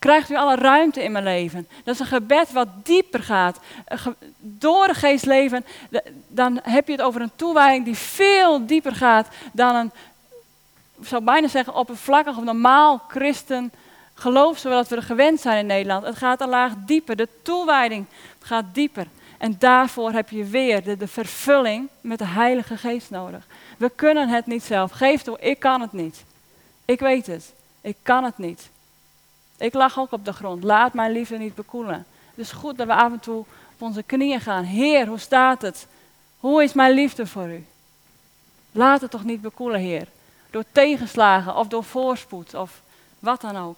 [0.00, 1.68] Krijgt u alle ruimte in mijn leven?
[1.84, 3.58] Dat is een gebed wat dieper gaat.
[4.38, 5.64] Door de geest leven,
[6.28, 9.92] dan heb je het over een toewijding die veel dieper gaat dan een,
[11.00, 13.72] ik zou bijna zeggen, oppervlakkig of normaal christen
[14.20, 16.04] geloof zoals we er gewend zijn in Nederland.
[16.04, 17.16] Het gaat een laag dieper.
[17.16, 18.06] De toewijding
[18.40, 19.06] gaat dieper.
[19.38, 23.46] En daarvoor heb je weer de, de, vervulling met de Heilige Geest nodig.
[23.78, 24.90] We kunnen het niet zelf.
[24.90, 26.24] Geef toe, ik kan het niet.
[26.84, 27.52] Ik weet het.
[27.80, 28.70] Ik kan het niet.
[29.60, 30.64] Ik lag ook op de grond.
[30.64, 32.06] Laat mijn liefde niet bekoelen.
[32.30, 33.46] Het is goed dat we af en toe op
[33.78, 34.64] onze knieën gaan.
[34.64, 35.86] Heer, hoe staat het?
[36.38, 37.64] Hoe is mijn liefde voor u?
[38.72, 40.08] Laat het toch niet bekoelen, Heer.
[40.50, 42.80] Door tegenslagen of door voorspoed of
[43.18, 43.76] wat dan ook.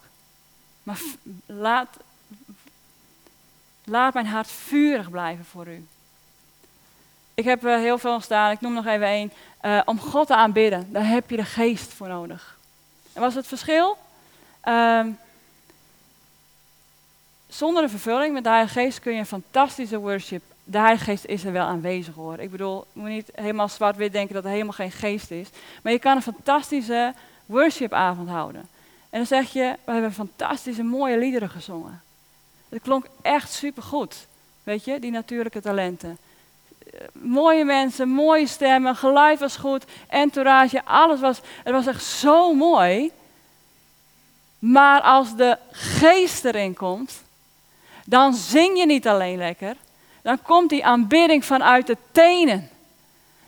[0.82, 1.00] Maar
[1.46, 1.88] laat,
[3.84, 5.86] laat mijn hart vurig blijven voor u.
[7.34, 9.32] Ik heb uh, heel veel staan, ik noem nog even één.
[9.62, 12.58] Uh, om God te aanbidden, daar heb je de geest voor nodig.
[13.12, 13.96] En wat is het verschil?
[14.64, 15.06] Uh,
[17.52, 20.42] zonder een vervulling met de Heilige Geest kun je een fantastische worship.
[20.64, 22.38] De Heilige Geest is er wel aanwezig hoor.
[22.38, 25.48] Ik bedoel, je moet niet helemaal zwart-wit denken dat er helemaal geen geest is.
[25.82, 27.14] Maar je kan een fantastische
[27.46, 28.68] worshipavond houden.
[29.10, 32.02] En dan zeg je, we hebben fantastische mooie liederen gezongen.
[32.68, 34.26] Het klonk echt supergoed.
[34.62, 36.18] Weet je, die natuurlijke talenten.
[37.12, 43.10] Mooie mensen, mooie stemmen, geluid was goed, entourage, alles was, het was echt zo mooi.
[44.58, 47.21] Maar als de geest erin komt,
[48.04, 49.76] dan zing je niet alleen lekker,
[50.22, 52.70] dan komt die aanbidding vanuit de tenen.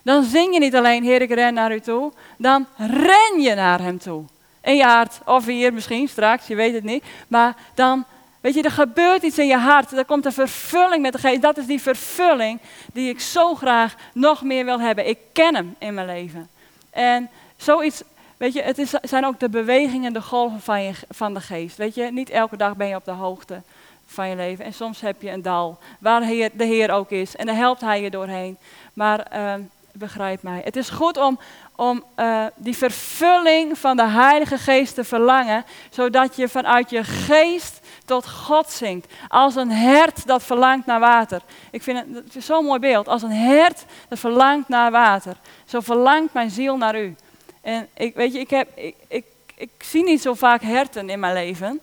[0.02, 3.80] Dan zing je niet alleen, Heer, ik ren naar u toe, dan ren je naar
[3.80, 4.24] hem toe.
[4.62, 7.04] In je hart, of hier misschien straks, je weet het niet.
[7.28, 8.04] Maar dan,
[8.40, 9.92] weet je, er gebeurt iets in je hart.
[9.92, 11.42] Er komt een vervulling met de geest.
[11.42, 12.60] Dat is die vervulling
[12.92, 15.08] die ik zo graag nog meer wil hebben.
[15.08, 16.48] Ik ken hem in mijn leven.
[16.90, 18.02] En zoiets,
[18.36, 21.76] weet je, het is, zijn ook de bewegingen, de golven van, je, van de geest.
[21.76, 23.62] Weet je, niet elke dag ben je op de hoogte
[24.06, 24.64] van je leven.
[24.64, 27.36] En soms heb je een dal waar de Heer, ook is.
[27.36, 28.58] En dan helpt Hij je doorheen.
[28.92, 29.54] Maar uh,
[29.92, 30.60] begrijp mij.
[30.64, 31.38] Het is goed om,
[31.76, 35.64] om uh, die vervulling van de Heilige Geest te verlangen.
[35.90, 39.12] Zodat je vanuit je geest tot God zingt.
[39.28, 41.42] Als een hert dat verlangt naar water.
[41.70, 43.08] Ik vind het, zo'n mooi beeld.
[43.08, 45.36] Als een hert dat verlangt naar water.
[45.64, 47.16] Zo verlangt mijn ziel naar u.
[47.60, 48.68] En ik, weet je, ik, heb,
[49.08, 51.80] ik, ik zie niet zo vaak herten in mijn leven.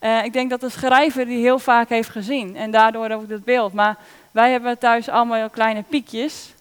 [0.00, 2.56] Uh, ik denk dat de schrijver die heel vaak heeft gezien.
[2.56, 3.72] En daardoor ook het beeld.
[3.72, 3.96] Maar
[4.30, 6.52] wij hebben thuis allemaal kleine piekjes.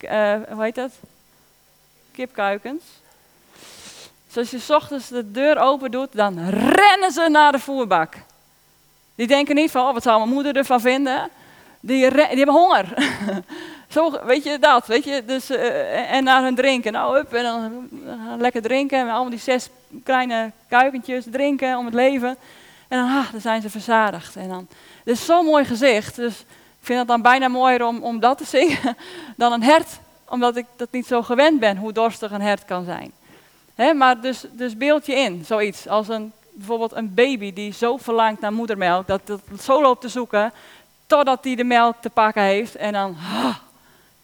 [0.00, 0.92] Uh, hoe heet dat?
[2.12, 2.82] Kipkuikens.
[4.26, 8.14] Dus als je s ochtends de deur open doet, dan rennen ze naar de voerbak.
[9.14, 11.30] Die denken niet van, oh, wat zal mijn moeder ervan vinden?
[11.80, 12.94] Die, die hebben honger.
[13.88, 16.92] Zo, weet je dat, weet je, dus, uh, en naar hun drinken.
[16.92, 17.88] Nou, up, en dan
[18.38, 18.98] lekker drinken.
[18.98, 19.68] En allemaal die zes
[20.04, 22.36] kleine kuikentjes drinken om het leven.
[22.90, 24.36] En dan, ah, dan zijn ze verzadigd.
[24.36, 24.68] En dan,
[25.04, 26.16] het is zo'n mooi gezicht.
[26.16, 28.96] Dus ik vind het dan bijna mooier om, om dat te zingen
[29.36, 29.98] dan een hert.
[30.28, 33.12] Omdat ik dat niet zo gewend ben, hoe dorstig een hert kan zijn.
[33.74, 35.88] He, maar dus, dus beeld je in, zoiets.
[35.88, 40.08] Als een, bijvoorbeeld een baby die zo verlangt naar moedermelk, dat dat zo loopt te
[40.08, 40.52] zoeken,
[41.06, 42.76] totdat hij de melk te pakken heeft.
[42.76, 43.56] En dan, ah,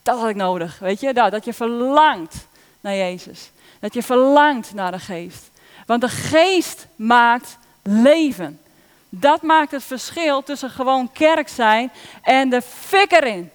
[0.03, 1.15] dat had ik nodig, weet je.
[1.15, 2.47] Dat, dat je verlangt
[2.81, 3.51] naar Jezus.
[3.81, 5.51] Dat je verlangt naar de geest.
[5.87, 8.61] Want de geest maakt leven.
[9.09, 13.51] Dat maakt het verschil tussen gewoon kerk zijn en de fik erin.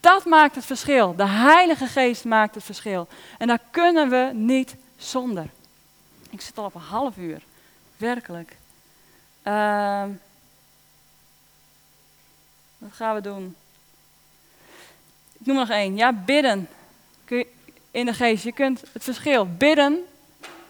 [0.00, 1.16] Dat maakt het verschil.
[1.16, 3.08] De Heilige Geest maakt het verschil.
[3.38, 5.46] En daar kunnen we niet zonder.
[6.30, 7.42] Ik zit al op een half uur.
[7.96, 8.56] Werkelijk.
[9.44, 10.04] Uh,
[12.78, 13.56] wat gaan we doen?
[15.38, 15.96] Ik noem nog één.
[15.96, 16.68] Ja, bidden.
[17.24, 17.46] Kun je
[17.90, 18.44] in de geest.
[18.44, 19.46] Je kunt het verschil.
[19.46, 20.04] Bidden.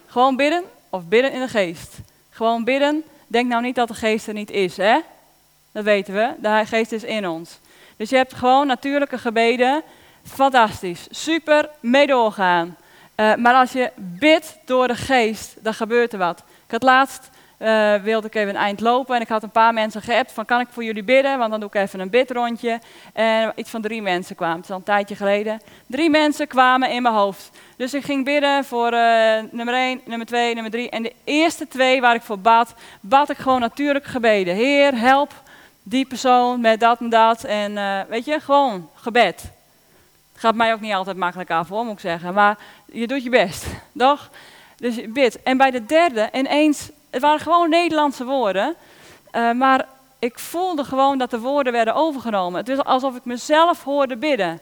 [0.07, 0.65] Gewoon bidden.
[0.91, 1.95] Of bidden in de geest.
[2.37, 3.05] Gewoon bidden.
[3.27, 4.99] Denk nou niet dat de geest er niet is, hè?
[5.73, 6.35] Dat weten we.
[6.39, 7.59] De geest is in ons.
[7.97, 9.83] Dus je hebt gewoon natuurlijke gebeden.
[10.25, 11.07] Fantastisch.
[11.11, 12.77] Super, mee doorgaan.
[13.17, 16.39] Uh, maar als je bidt door de geest, dan gebeurt er wat.
[16.39, 19.75] Ik had laatst, uh, wilde ik even een eind lopen en ik had een paar
[19.75, 22.81] mensen geappt van kan ik voor jullie bidden, want dan doe ik even een bidrondje.
[23.13, 25.61] En iets van drie mensen kwamen, het is al een tijdje geleden.
[25.87, 27.51] Drie mensen kwamen in mijn hoofd.
[27.77, 30.91] Dus ik ging bidden voor uh, nummer 1, nummer 2, nummer 3.
[30.91, 34.55] En de eerste twee waar ik voor bad, bad ik gewoon natuurlijk gebeden.
[34.55, 35.33] Heer, help
[35.83, 37.45] die persoon met dat en dat.
[37.45, 39.51] En uh, weet je, gewoon gebed.
[40.35, 42.35] Gaat mij ook niet altijd makkelijk af, hoor, moet ik zeggen.
[42.35, 42.59] Maar
[42.93, 44.31] je doet je best, toch?
[44.77, 45.43] Dus bid.
[45.43, 48.75] En bij de derde, ineens, het waren gewoon Nederlandse woorden.
[49.33, 49.89] Uh, maar
[50.19, 52.61] ik voelde gewoon dat de woorden werden overgenomen.
[52.61, 54.61] Het is alsof ik mezelf hoorde bidden.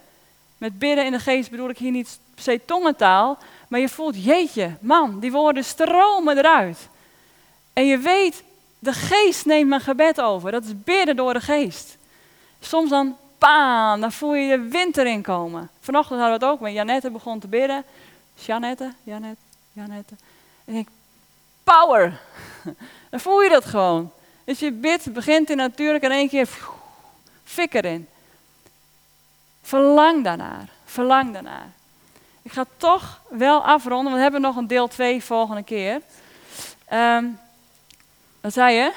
[0.59, 3.39] Met bidden in de geest bedoel ik hier niet per se tongentaal,
[3.69, 6.89] maar je voelt, jeetje, man, die woorden stromen eruit.
[7.73, 8.45] En je weet,
[8.79, 10.51] de geest neemt mijn gebed over.
[10.51, 11.97] Dat is bidden door de geest.
[12.61, 15.71] Soms dan, paan, dan voel je de wind erin komen.
[15.81, 17.85] Vanochtend hadden we het ook met Janette begon te bidden.
[18.35, 19.43] Janette, Janette,
[19.73, 20.15] Janette.
[20.65, 20.89] En ik
[21.65, 22.21] power.
[23.11, 24.13] Dan voel je dat gewoon.
[24.45, 26.49] Dus je bidt begint in natuurlijk in één keer
[27.45, 28.09] fik erin.
[29.63, 30.69] Verlang daarnaar.
[30.85, 31.73] Verlang daarnaar.
[32.43, 36.01] Ik ga toch wel afronden, want we hebben nog een deel 2 volgende keer.
[36.93, 37.39] Um,
[38.41, 38.93] wat zei je?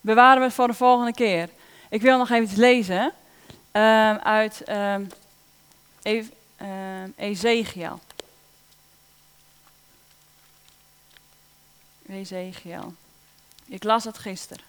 [0.00, 1.48] Bewaren we het voor de volgende keer.
[1.88, 3.12] Ik wil nog even lezen
[3.72, 5.08] um, uit um,
[7.16, 8.00] Ezekiel.
[12.08, 12.94] Ezekiel.
[13.66, 14.64] Ik las het gisteren.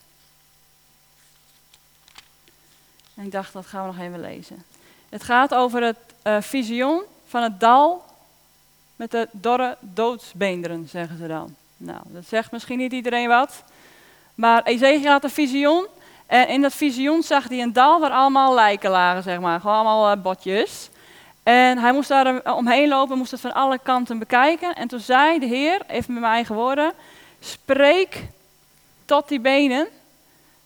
[3.15, 4.63] En ik dacht, dat gaan we nog even lezen.
[5.09, 8.05] Het gaat over het uh, visioen van het dal
[8.95, 11.55] met de dorre doodsbeenderen, zeggen ze dan.
[11.77, 13.63] Nou, dat zegt misschien niet iedereen wat.
[14.35, 15.87] Maar Ezekiel had een visioen.
[16.25, 19.59] En in dat visioen zag hij een dal waar allemaal lijken lagen, zeg maar.
[19.59, 20.89] Gewoon allemaal uh, botjes.
[21.43, 24.75] En hij moest daar omheen lopen, moest het van alle kanten bekijken.
[24.75, 26.93] En toen zei de Heer, even met mijn eigen woorden,
[27.39, 28.27] spreek
[29.05, 29.87] tot die benen.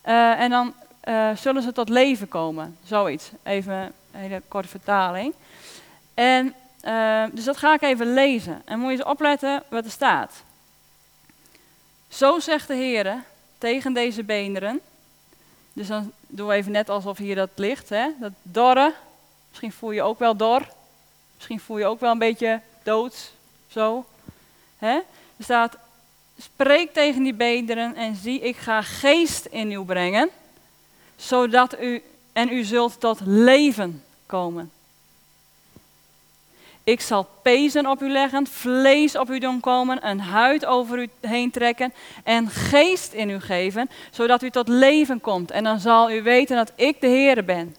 [0.05, 2.77] Uh, en dan uh, zullen ze tot leven komen.
[2.83, 3.31] Zoiets.
[3.43, 5.33] Even een hele korte vertaling.
[6.13, 8.61] En, uh, dus dat ga ik even lezen.
[8.65, 10.43] En moet je eens opletten wat er staat.
[12.07, 13.23] Zo zegt de Heer
[13.57, 14.79] tegen deze beenderen.
[15.73, 17.89] Dus dan doen we even net alsof hier dat ligt.
[17.89, 18.07] Hè?
[18.19, 18.93] Dat dorre.
[19.49, 20.67] Misschien voel je ook wel dor.
[21.35, 23.31] Misschien voel je ook wel een beetje dood.
[23.67, 24.05] Zo.
[24.77, 24.93] Hè?
[25.37, 25.77] Er staat,
[26.39, 30.29] spreek tegen die beenderen en zie, ik ga geest in u brengen.
[31.15, 32.03] Zodat u
[32.33, 34.71] en u zult tot leven komen.
[36.83, 41.09] Ik zal pezen op u leggen, vlees op u doen komen, een huid over u
[41.21, 45.51] heen trekken en geest in u geven, zodat u tot leven komt.
[45.51, 47.75] En dan zal u weten dat ik de Heer ben.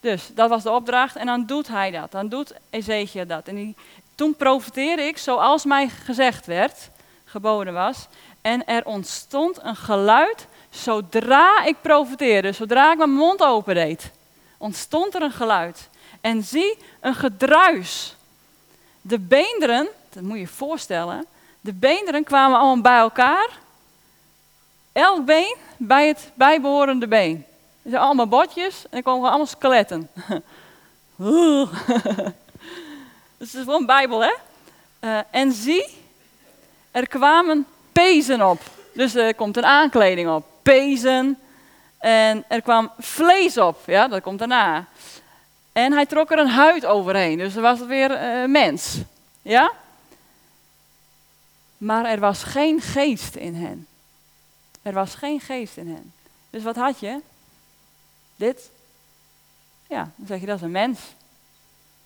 [0.00, 2.12] Dus dat was de opdracht en dan doet hij dat.
[2.12, 3.48] Dan doet Ezekiel dat.
[3.48, 3.76] En
[4.14, 6.90] toen profeteerde ik zoals mij gezegd werd,
[7.34, 8.06] geboden was.
[8.40, 14.10] En er ontstond een geluid zodra ik profeteerde, zodra ik mijn mond open deed.
[14.58, 15.88] Ontstond er een geluid.
[16.20, 18.16] En zie, een gedruis.
[19.00, 21.26] De beenderen, dat moet je je voorstellen,
[21.60, 23.58] de beenderen kwamen allemaal bij elkaar.
[24.92, 27.44] Elk been bij het bijbehorende been.
[27.82, 30.10] Het zijn allemaal botjes en er komen allemaal skeletten.
[33.38, 34.34] het is gewoon Bijbel, hè?
[35.00, 36.03] Uh, en zie,
[36.94, 38.60] er kwamen pezen op.
[38.92, 40.46] Dus er komt een aankleding op.
[40.62, 41.38] Pezen.
[41.98, 43.82] En er kwam vlees op.
[43.86, 44.86] Ja, dat komt daarna.
[45.72, 47.38] En hij trok er een huid overheen.
[47.38, 48.96] Dus er was weer uh, mens.
[49.42, 49.72] Ja?
[51.76, 53.86] Maar er was geen geest in hen.
[54.82, 56.12] Er was geen geest in hen.
[56.50, 57.20] Dus wat had je?
[58.36, 58.70] Dit.
[59.88, 61.00] Ja, dan zeg je dat is een mens.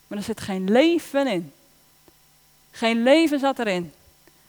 [0.06, 1.52] Maar er zit geen leven in.
[2.70, 3.92] Geen leven zat erin.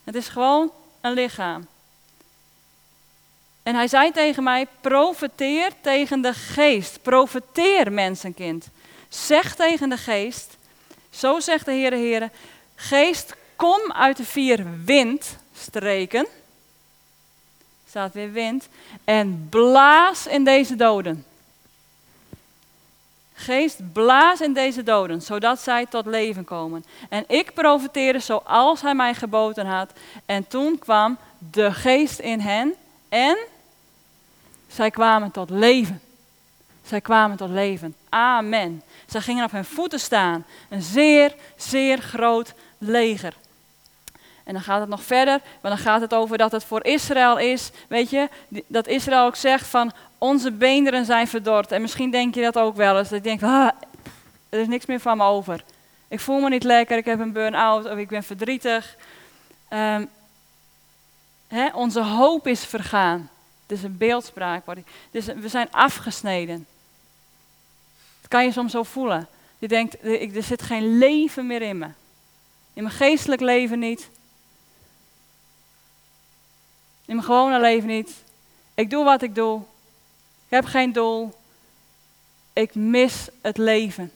[0.09, 1.67] Het is gewoon een lichaam.
[3.63, 7.01] En hij zei tegen mij: profeteer tegen de geest.
[7.01, 8.67] Profeteer, mensenkind.
[9.09, 10.57] Zeg tegen de geest:
[11.09, 12.31] Zo zegt de Heere, Heere,
[12.75, 16.27] geest, kom uit de vier windstreken.
[17.87, 18.67] Staat weer wind.
[19.03, 21.25] En blaas in deze doden.
[23.41, 26.85] Geest, blaas in deze doden, zodat zij tot leven komen.
[27.09, 29.91] En ik profeteerde zoals hij mij geboden had.
[30.25, 31.17] En toen kwam
[31.51, 32.73] de geest in hen
[33.09, 33.37] en
[34.67, 36.01] zij kwamen tot leven.
[36.83, 37.95] Zij kwamen tot leven.
[38.09, 38.81] Amen.
[39.05, 40.45] Zij gingen op hun voeten staan.
[40.69, 43.33] Een zeer, zeer groot leger.
[44.49, 47.37] En dan gaat het nog verder, maar dan gaat het over dat het voor Israël
[47.37, 47.71] is.
[47.87, 48.29] Weet je,
[48.67, 51.71] dat Israël ook zegt van onze beenderen zijn verdord.
[51.71, 53.09] En misschien denk je dat ook wel eens.
[53.09, 53.69] Dat je denkt, ah,
[54.49, 55.63] er is niks meer van me over.
[56.07, 58.95] Ik voel me niet lekker, ik heb een burn-out of ik ben verdrietig.
[59.69, 60.09] Um,
[61.47, 63.29] hè, onze hoop is vergaan.
[63.67, 64.63] Het is een beeldspraak.
[65.11, 66.65] Dus we zijn afgesneden.
[68.21, 69.27] Dat kan je soms zo voelen.
[69.59, 70.03] Je denkt,
[70.35, 71.87] er zit geen leven meer in me.
[72.73, 74.09] In mijn geestelijk leven niet.
[77.09, 78.23] In mijn gewone leven niet.
[78.73, 79.61] Ik doe wat ik doe.
[80.45, 81.33] Ik heb geen doel.
[82.53, 84.11] Ik mis het leven.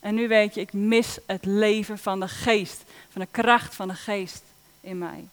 [0.00, 2.82] En nu weet je, ik mis het leven van de geest.
[3.10, 4.42] Van de kracht van de geest
[4.80, 5.24] in mij.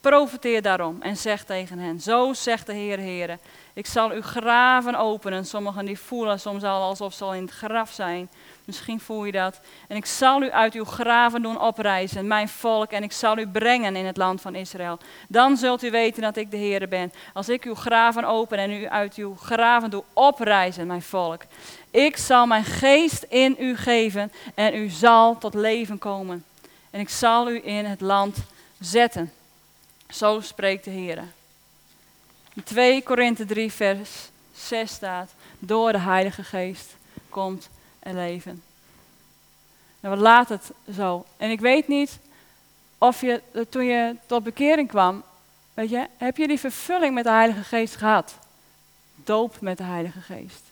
[0.00, 3.38] Profiteer daarom en zeg tegen hen, zo zegt de Heer, Heere,
[3.72, 5.46] ik zal uw graven openen.
[5.46, 8.30] Sommigen die voelen soms al alsof ze al in het graf zijn.
[8.64, 9.60] Misschien voel je dat.
[9.88, 13.48] En ik zal u uit uw graven doen oprijzen, mijn volk, en ik zal u
[13.48, 14.98] brengen in het land van Israël.
[15.28, 17.12] Dan zult u weten dat ik de Heer ben.
[17.32, 21.42] Als ik uw graven open en u uit uw graven doe oprijzen, mijn volk.
[21.90, 26.44] Ik zal mijn geest in u geven en u zal tot leven komen.
[26.90, 28.36] En ik zal u in het land
[28.78, 29.32] zetten.
[30.08, 31.22] Zo spreekt de Heer.
[32.54, 34.10] In 2 Korinthe 3 vers
[34.54, 36.96] 6 staat, door de Heilige Geest
[37.28, 37.68] komt
[38.00, 38.62] er leven.
[40.00, 41.24] Nou, wat laat het zo.
[41.36, 42.18] En ik weet niet
[42.98, 45.22] of je, toen je tot bekering kwam,
[45.74, 48.34] weet je, heb je die vervulling met de Heilige Geest gehad?
[49.14, 50.62] Doop met de Heilige Geest.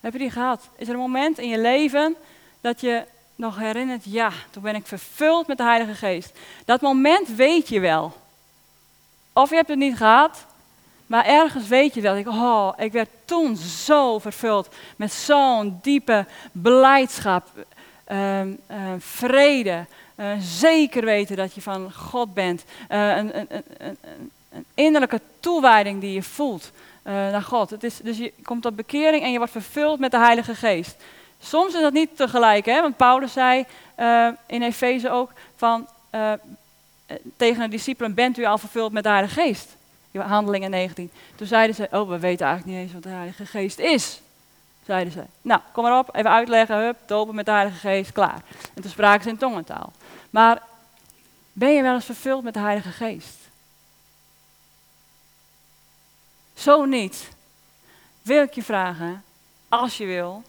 [0.00, 0.68] Heb je die gehad?
[0.76, 2.16] Is er een moment in je leven
[2.60, 3.04] dat je
[3.34, 6.38] nog herinnert, ja, toen ben ik vervuld met de Heilige Geest.
[6.64, 8.16] Dat moment weet je wel.
[9.32, 10.46] Of je hebt het niet gehad,
[11.08, 12.16] maar ergens weet je wel.
[12.16, 17.48] Ik, oh, ik werd toen zo vervuld met zo'n diepe blijdschap,
[18.04, 19.86] ehm, ehm, vrede,
[20.16, 23.46] uh, zeker weten dat je van God bent, uh, een, een,
[23.78, 23.96] een,
[24.50, 26.70] een, innerlijke toewijding die je voelt
[27.06, 27.70] uh, naar God.
[27.70, 30.96] Het is, dus je komt tot bekering en je wordt vervuld met de Heilige Geest.
[31.40, 32.80] Soms is dat niet tegelijk, hè?
[32.80, 33.64] want Paulus zei
[34.46, 35.88] in Efeze ook van
[37.36, 39.76] tegen de discipelen, bent u al vervuld met de Heilige Geest?
[40.22, 41.10] Handelingen 19.
[41.36, 44.20] Toen zeiden ze, oh we weten eigenlijk niet eens wat de Heilige Geest is.
[44.84, 45.22] Zeiden ze.
[45.42, 48.42] Nou, kom maar op, even uitleggen, hup, dopen met de Heilige Geest, klaar.
[48.74, 49.92] En toen spraken ze in tongentaal.
[50.30, 50.62] Maar
[51.52, 53.36] ben je wel eens vervuld met de Heilige Geest?
[56.54, 57.28] Zo niet.
[58.22, 59.24] Wil ik je vragen,
[59.68, 60.42] als je wil,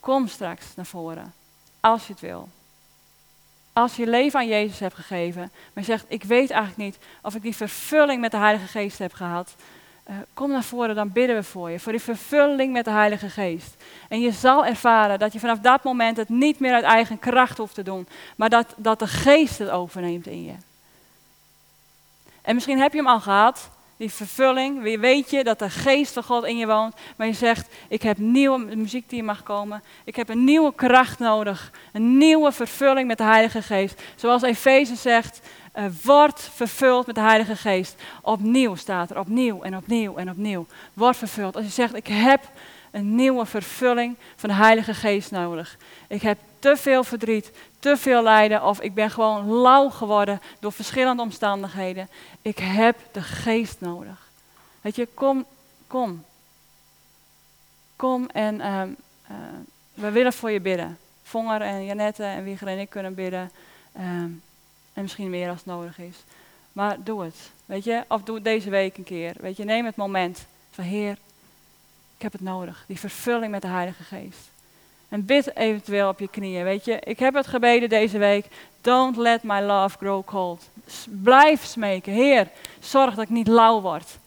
[0.00, 1.34] Kom straks naar voren,
[1.80, 2.48] als je het wil.
[3.80, 7.34] Als je je leven aan Jezus hebt gegeven, maar zegt, ik weet eigenlijk niet of
[7.34, 9.54] ik die vervulling met de Heilige Geest heb gehad.
[10.10, 13.30] Uh, kom naar voren, dan bidden we voor je, voor die vervulling met de Heilige
[13.30, 13.74] Geest.
[14.08, 17.58] En je zal ervaren dat je vanaf dat moment het niet meer uit eigen kracht
[17.58, 20.54] hoeft te doen, maar dat, dat de Geest het overneemt in je.
[22.42, 23.70] En misschien heb je hem al gehad,
[24.00, 24.82] die vervulling.
[24.82, 26.94] Weer weet je dat de geest van God in je woont.
[27.16, 29.82] Maar je zegt, ik heb nieuwe muziek die mag komen.
[30.04, 31.70] Ik heb een nieuwe kracht nodig.
[31.92, 34.02] Een nieuwe vervulling met de Heilige Geest.
[34.14, 35.40] Zoals Efeze zegt,
[36.02, 38.02] word vervuld met de Heilige Geest.
[38.22, 40.66] Opnieuw staat er, opnieuw en opnieuw en opnieuw.
[40.94, 41.56] Word vervuld.
[41.56, 42.40] Als je zegt, ik heb
[42.90, 45.76] een nieuwe vervulling van de Heilige Geest nodig.
[46.08, 50.72] Ik heb te veel verdriet, te veel lijden of ik ben gewoon lauw geworden door
[50.72, 52.08] verschillende omstandigheden.
[52.42, 54.28] Ik heb de geest nodig.
[54.80, 55.44] Weet je, kom,
[55.86, 56.24] kom.
[57.96, 58.82] Kom en uh,
[59.30, 59.36] uh,
[59.94, 60.98] we willen voor je bidden.
[61.22, 63.50] Vonger en Janette en Wieger en ik kunnen bidden.
[63.96, 64.02] Uh,
[64.92, 66.16] en misschien meer als nodig is.
[66.72, 67.50] Maar doe het.
[67.66, 69.34] Weet je, of doe het deze week een keer.
[69.40, 71.18] Weet je, neem het moment van Heer,
[72.20, 72.84] ik heb het nodig.
[72.86, 74.50] Die vervulling met de Heilige Geest.
[75.08, 76.64] En bid eventueel op je knieën.
[76.64, 78.46] Weet je, ik heb het gebeden deze week.
[78.80, 80.68] Don't let my love grow cold.
[81.08, 82.12] Blijf smeken.
[82.12, 82.50] Heer,
[82.80, 84.18] zorg dat ik niet lauw word.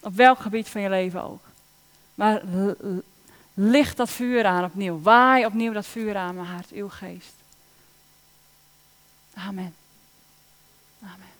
[0.00, 1.42] Op welk gebied van je leven ook.
[2.14, 2.42] Maar
[3.54, 5.00] licht dat vuur aan opnieuw.
[5.00, 7.34] Waai opnieuw dat vuur aan mijn hart, uw geest.
[9.34, 9.74] Amen.
[11.02, 11.31] Amen.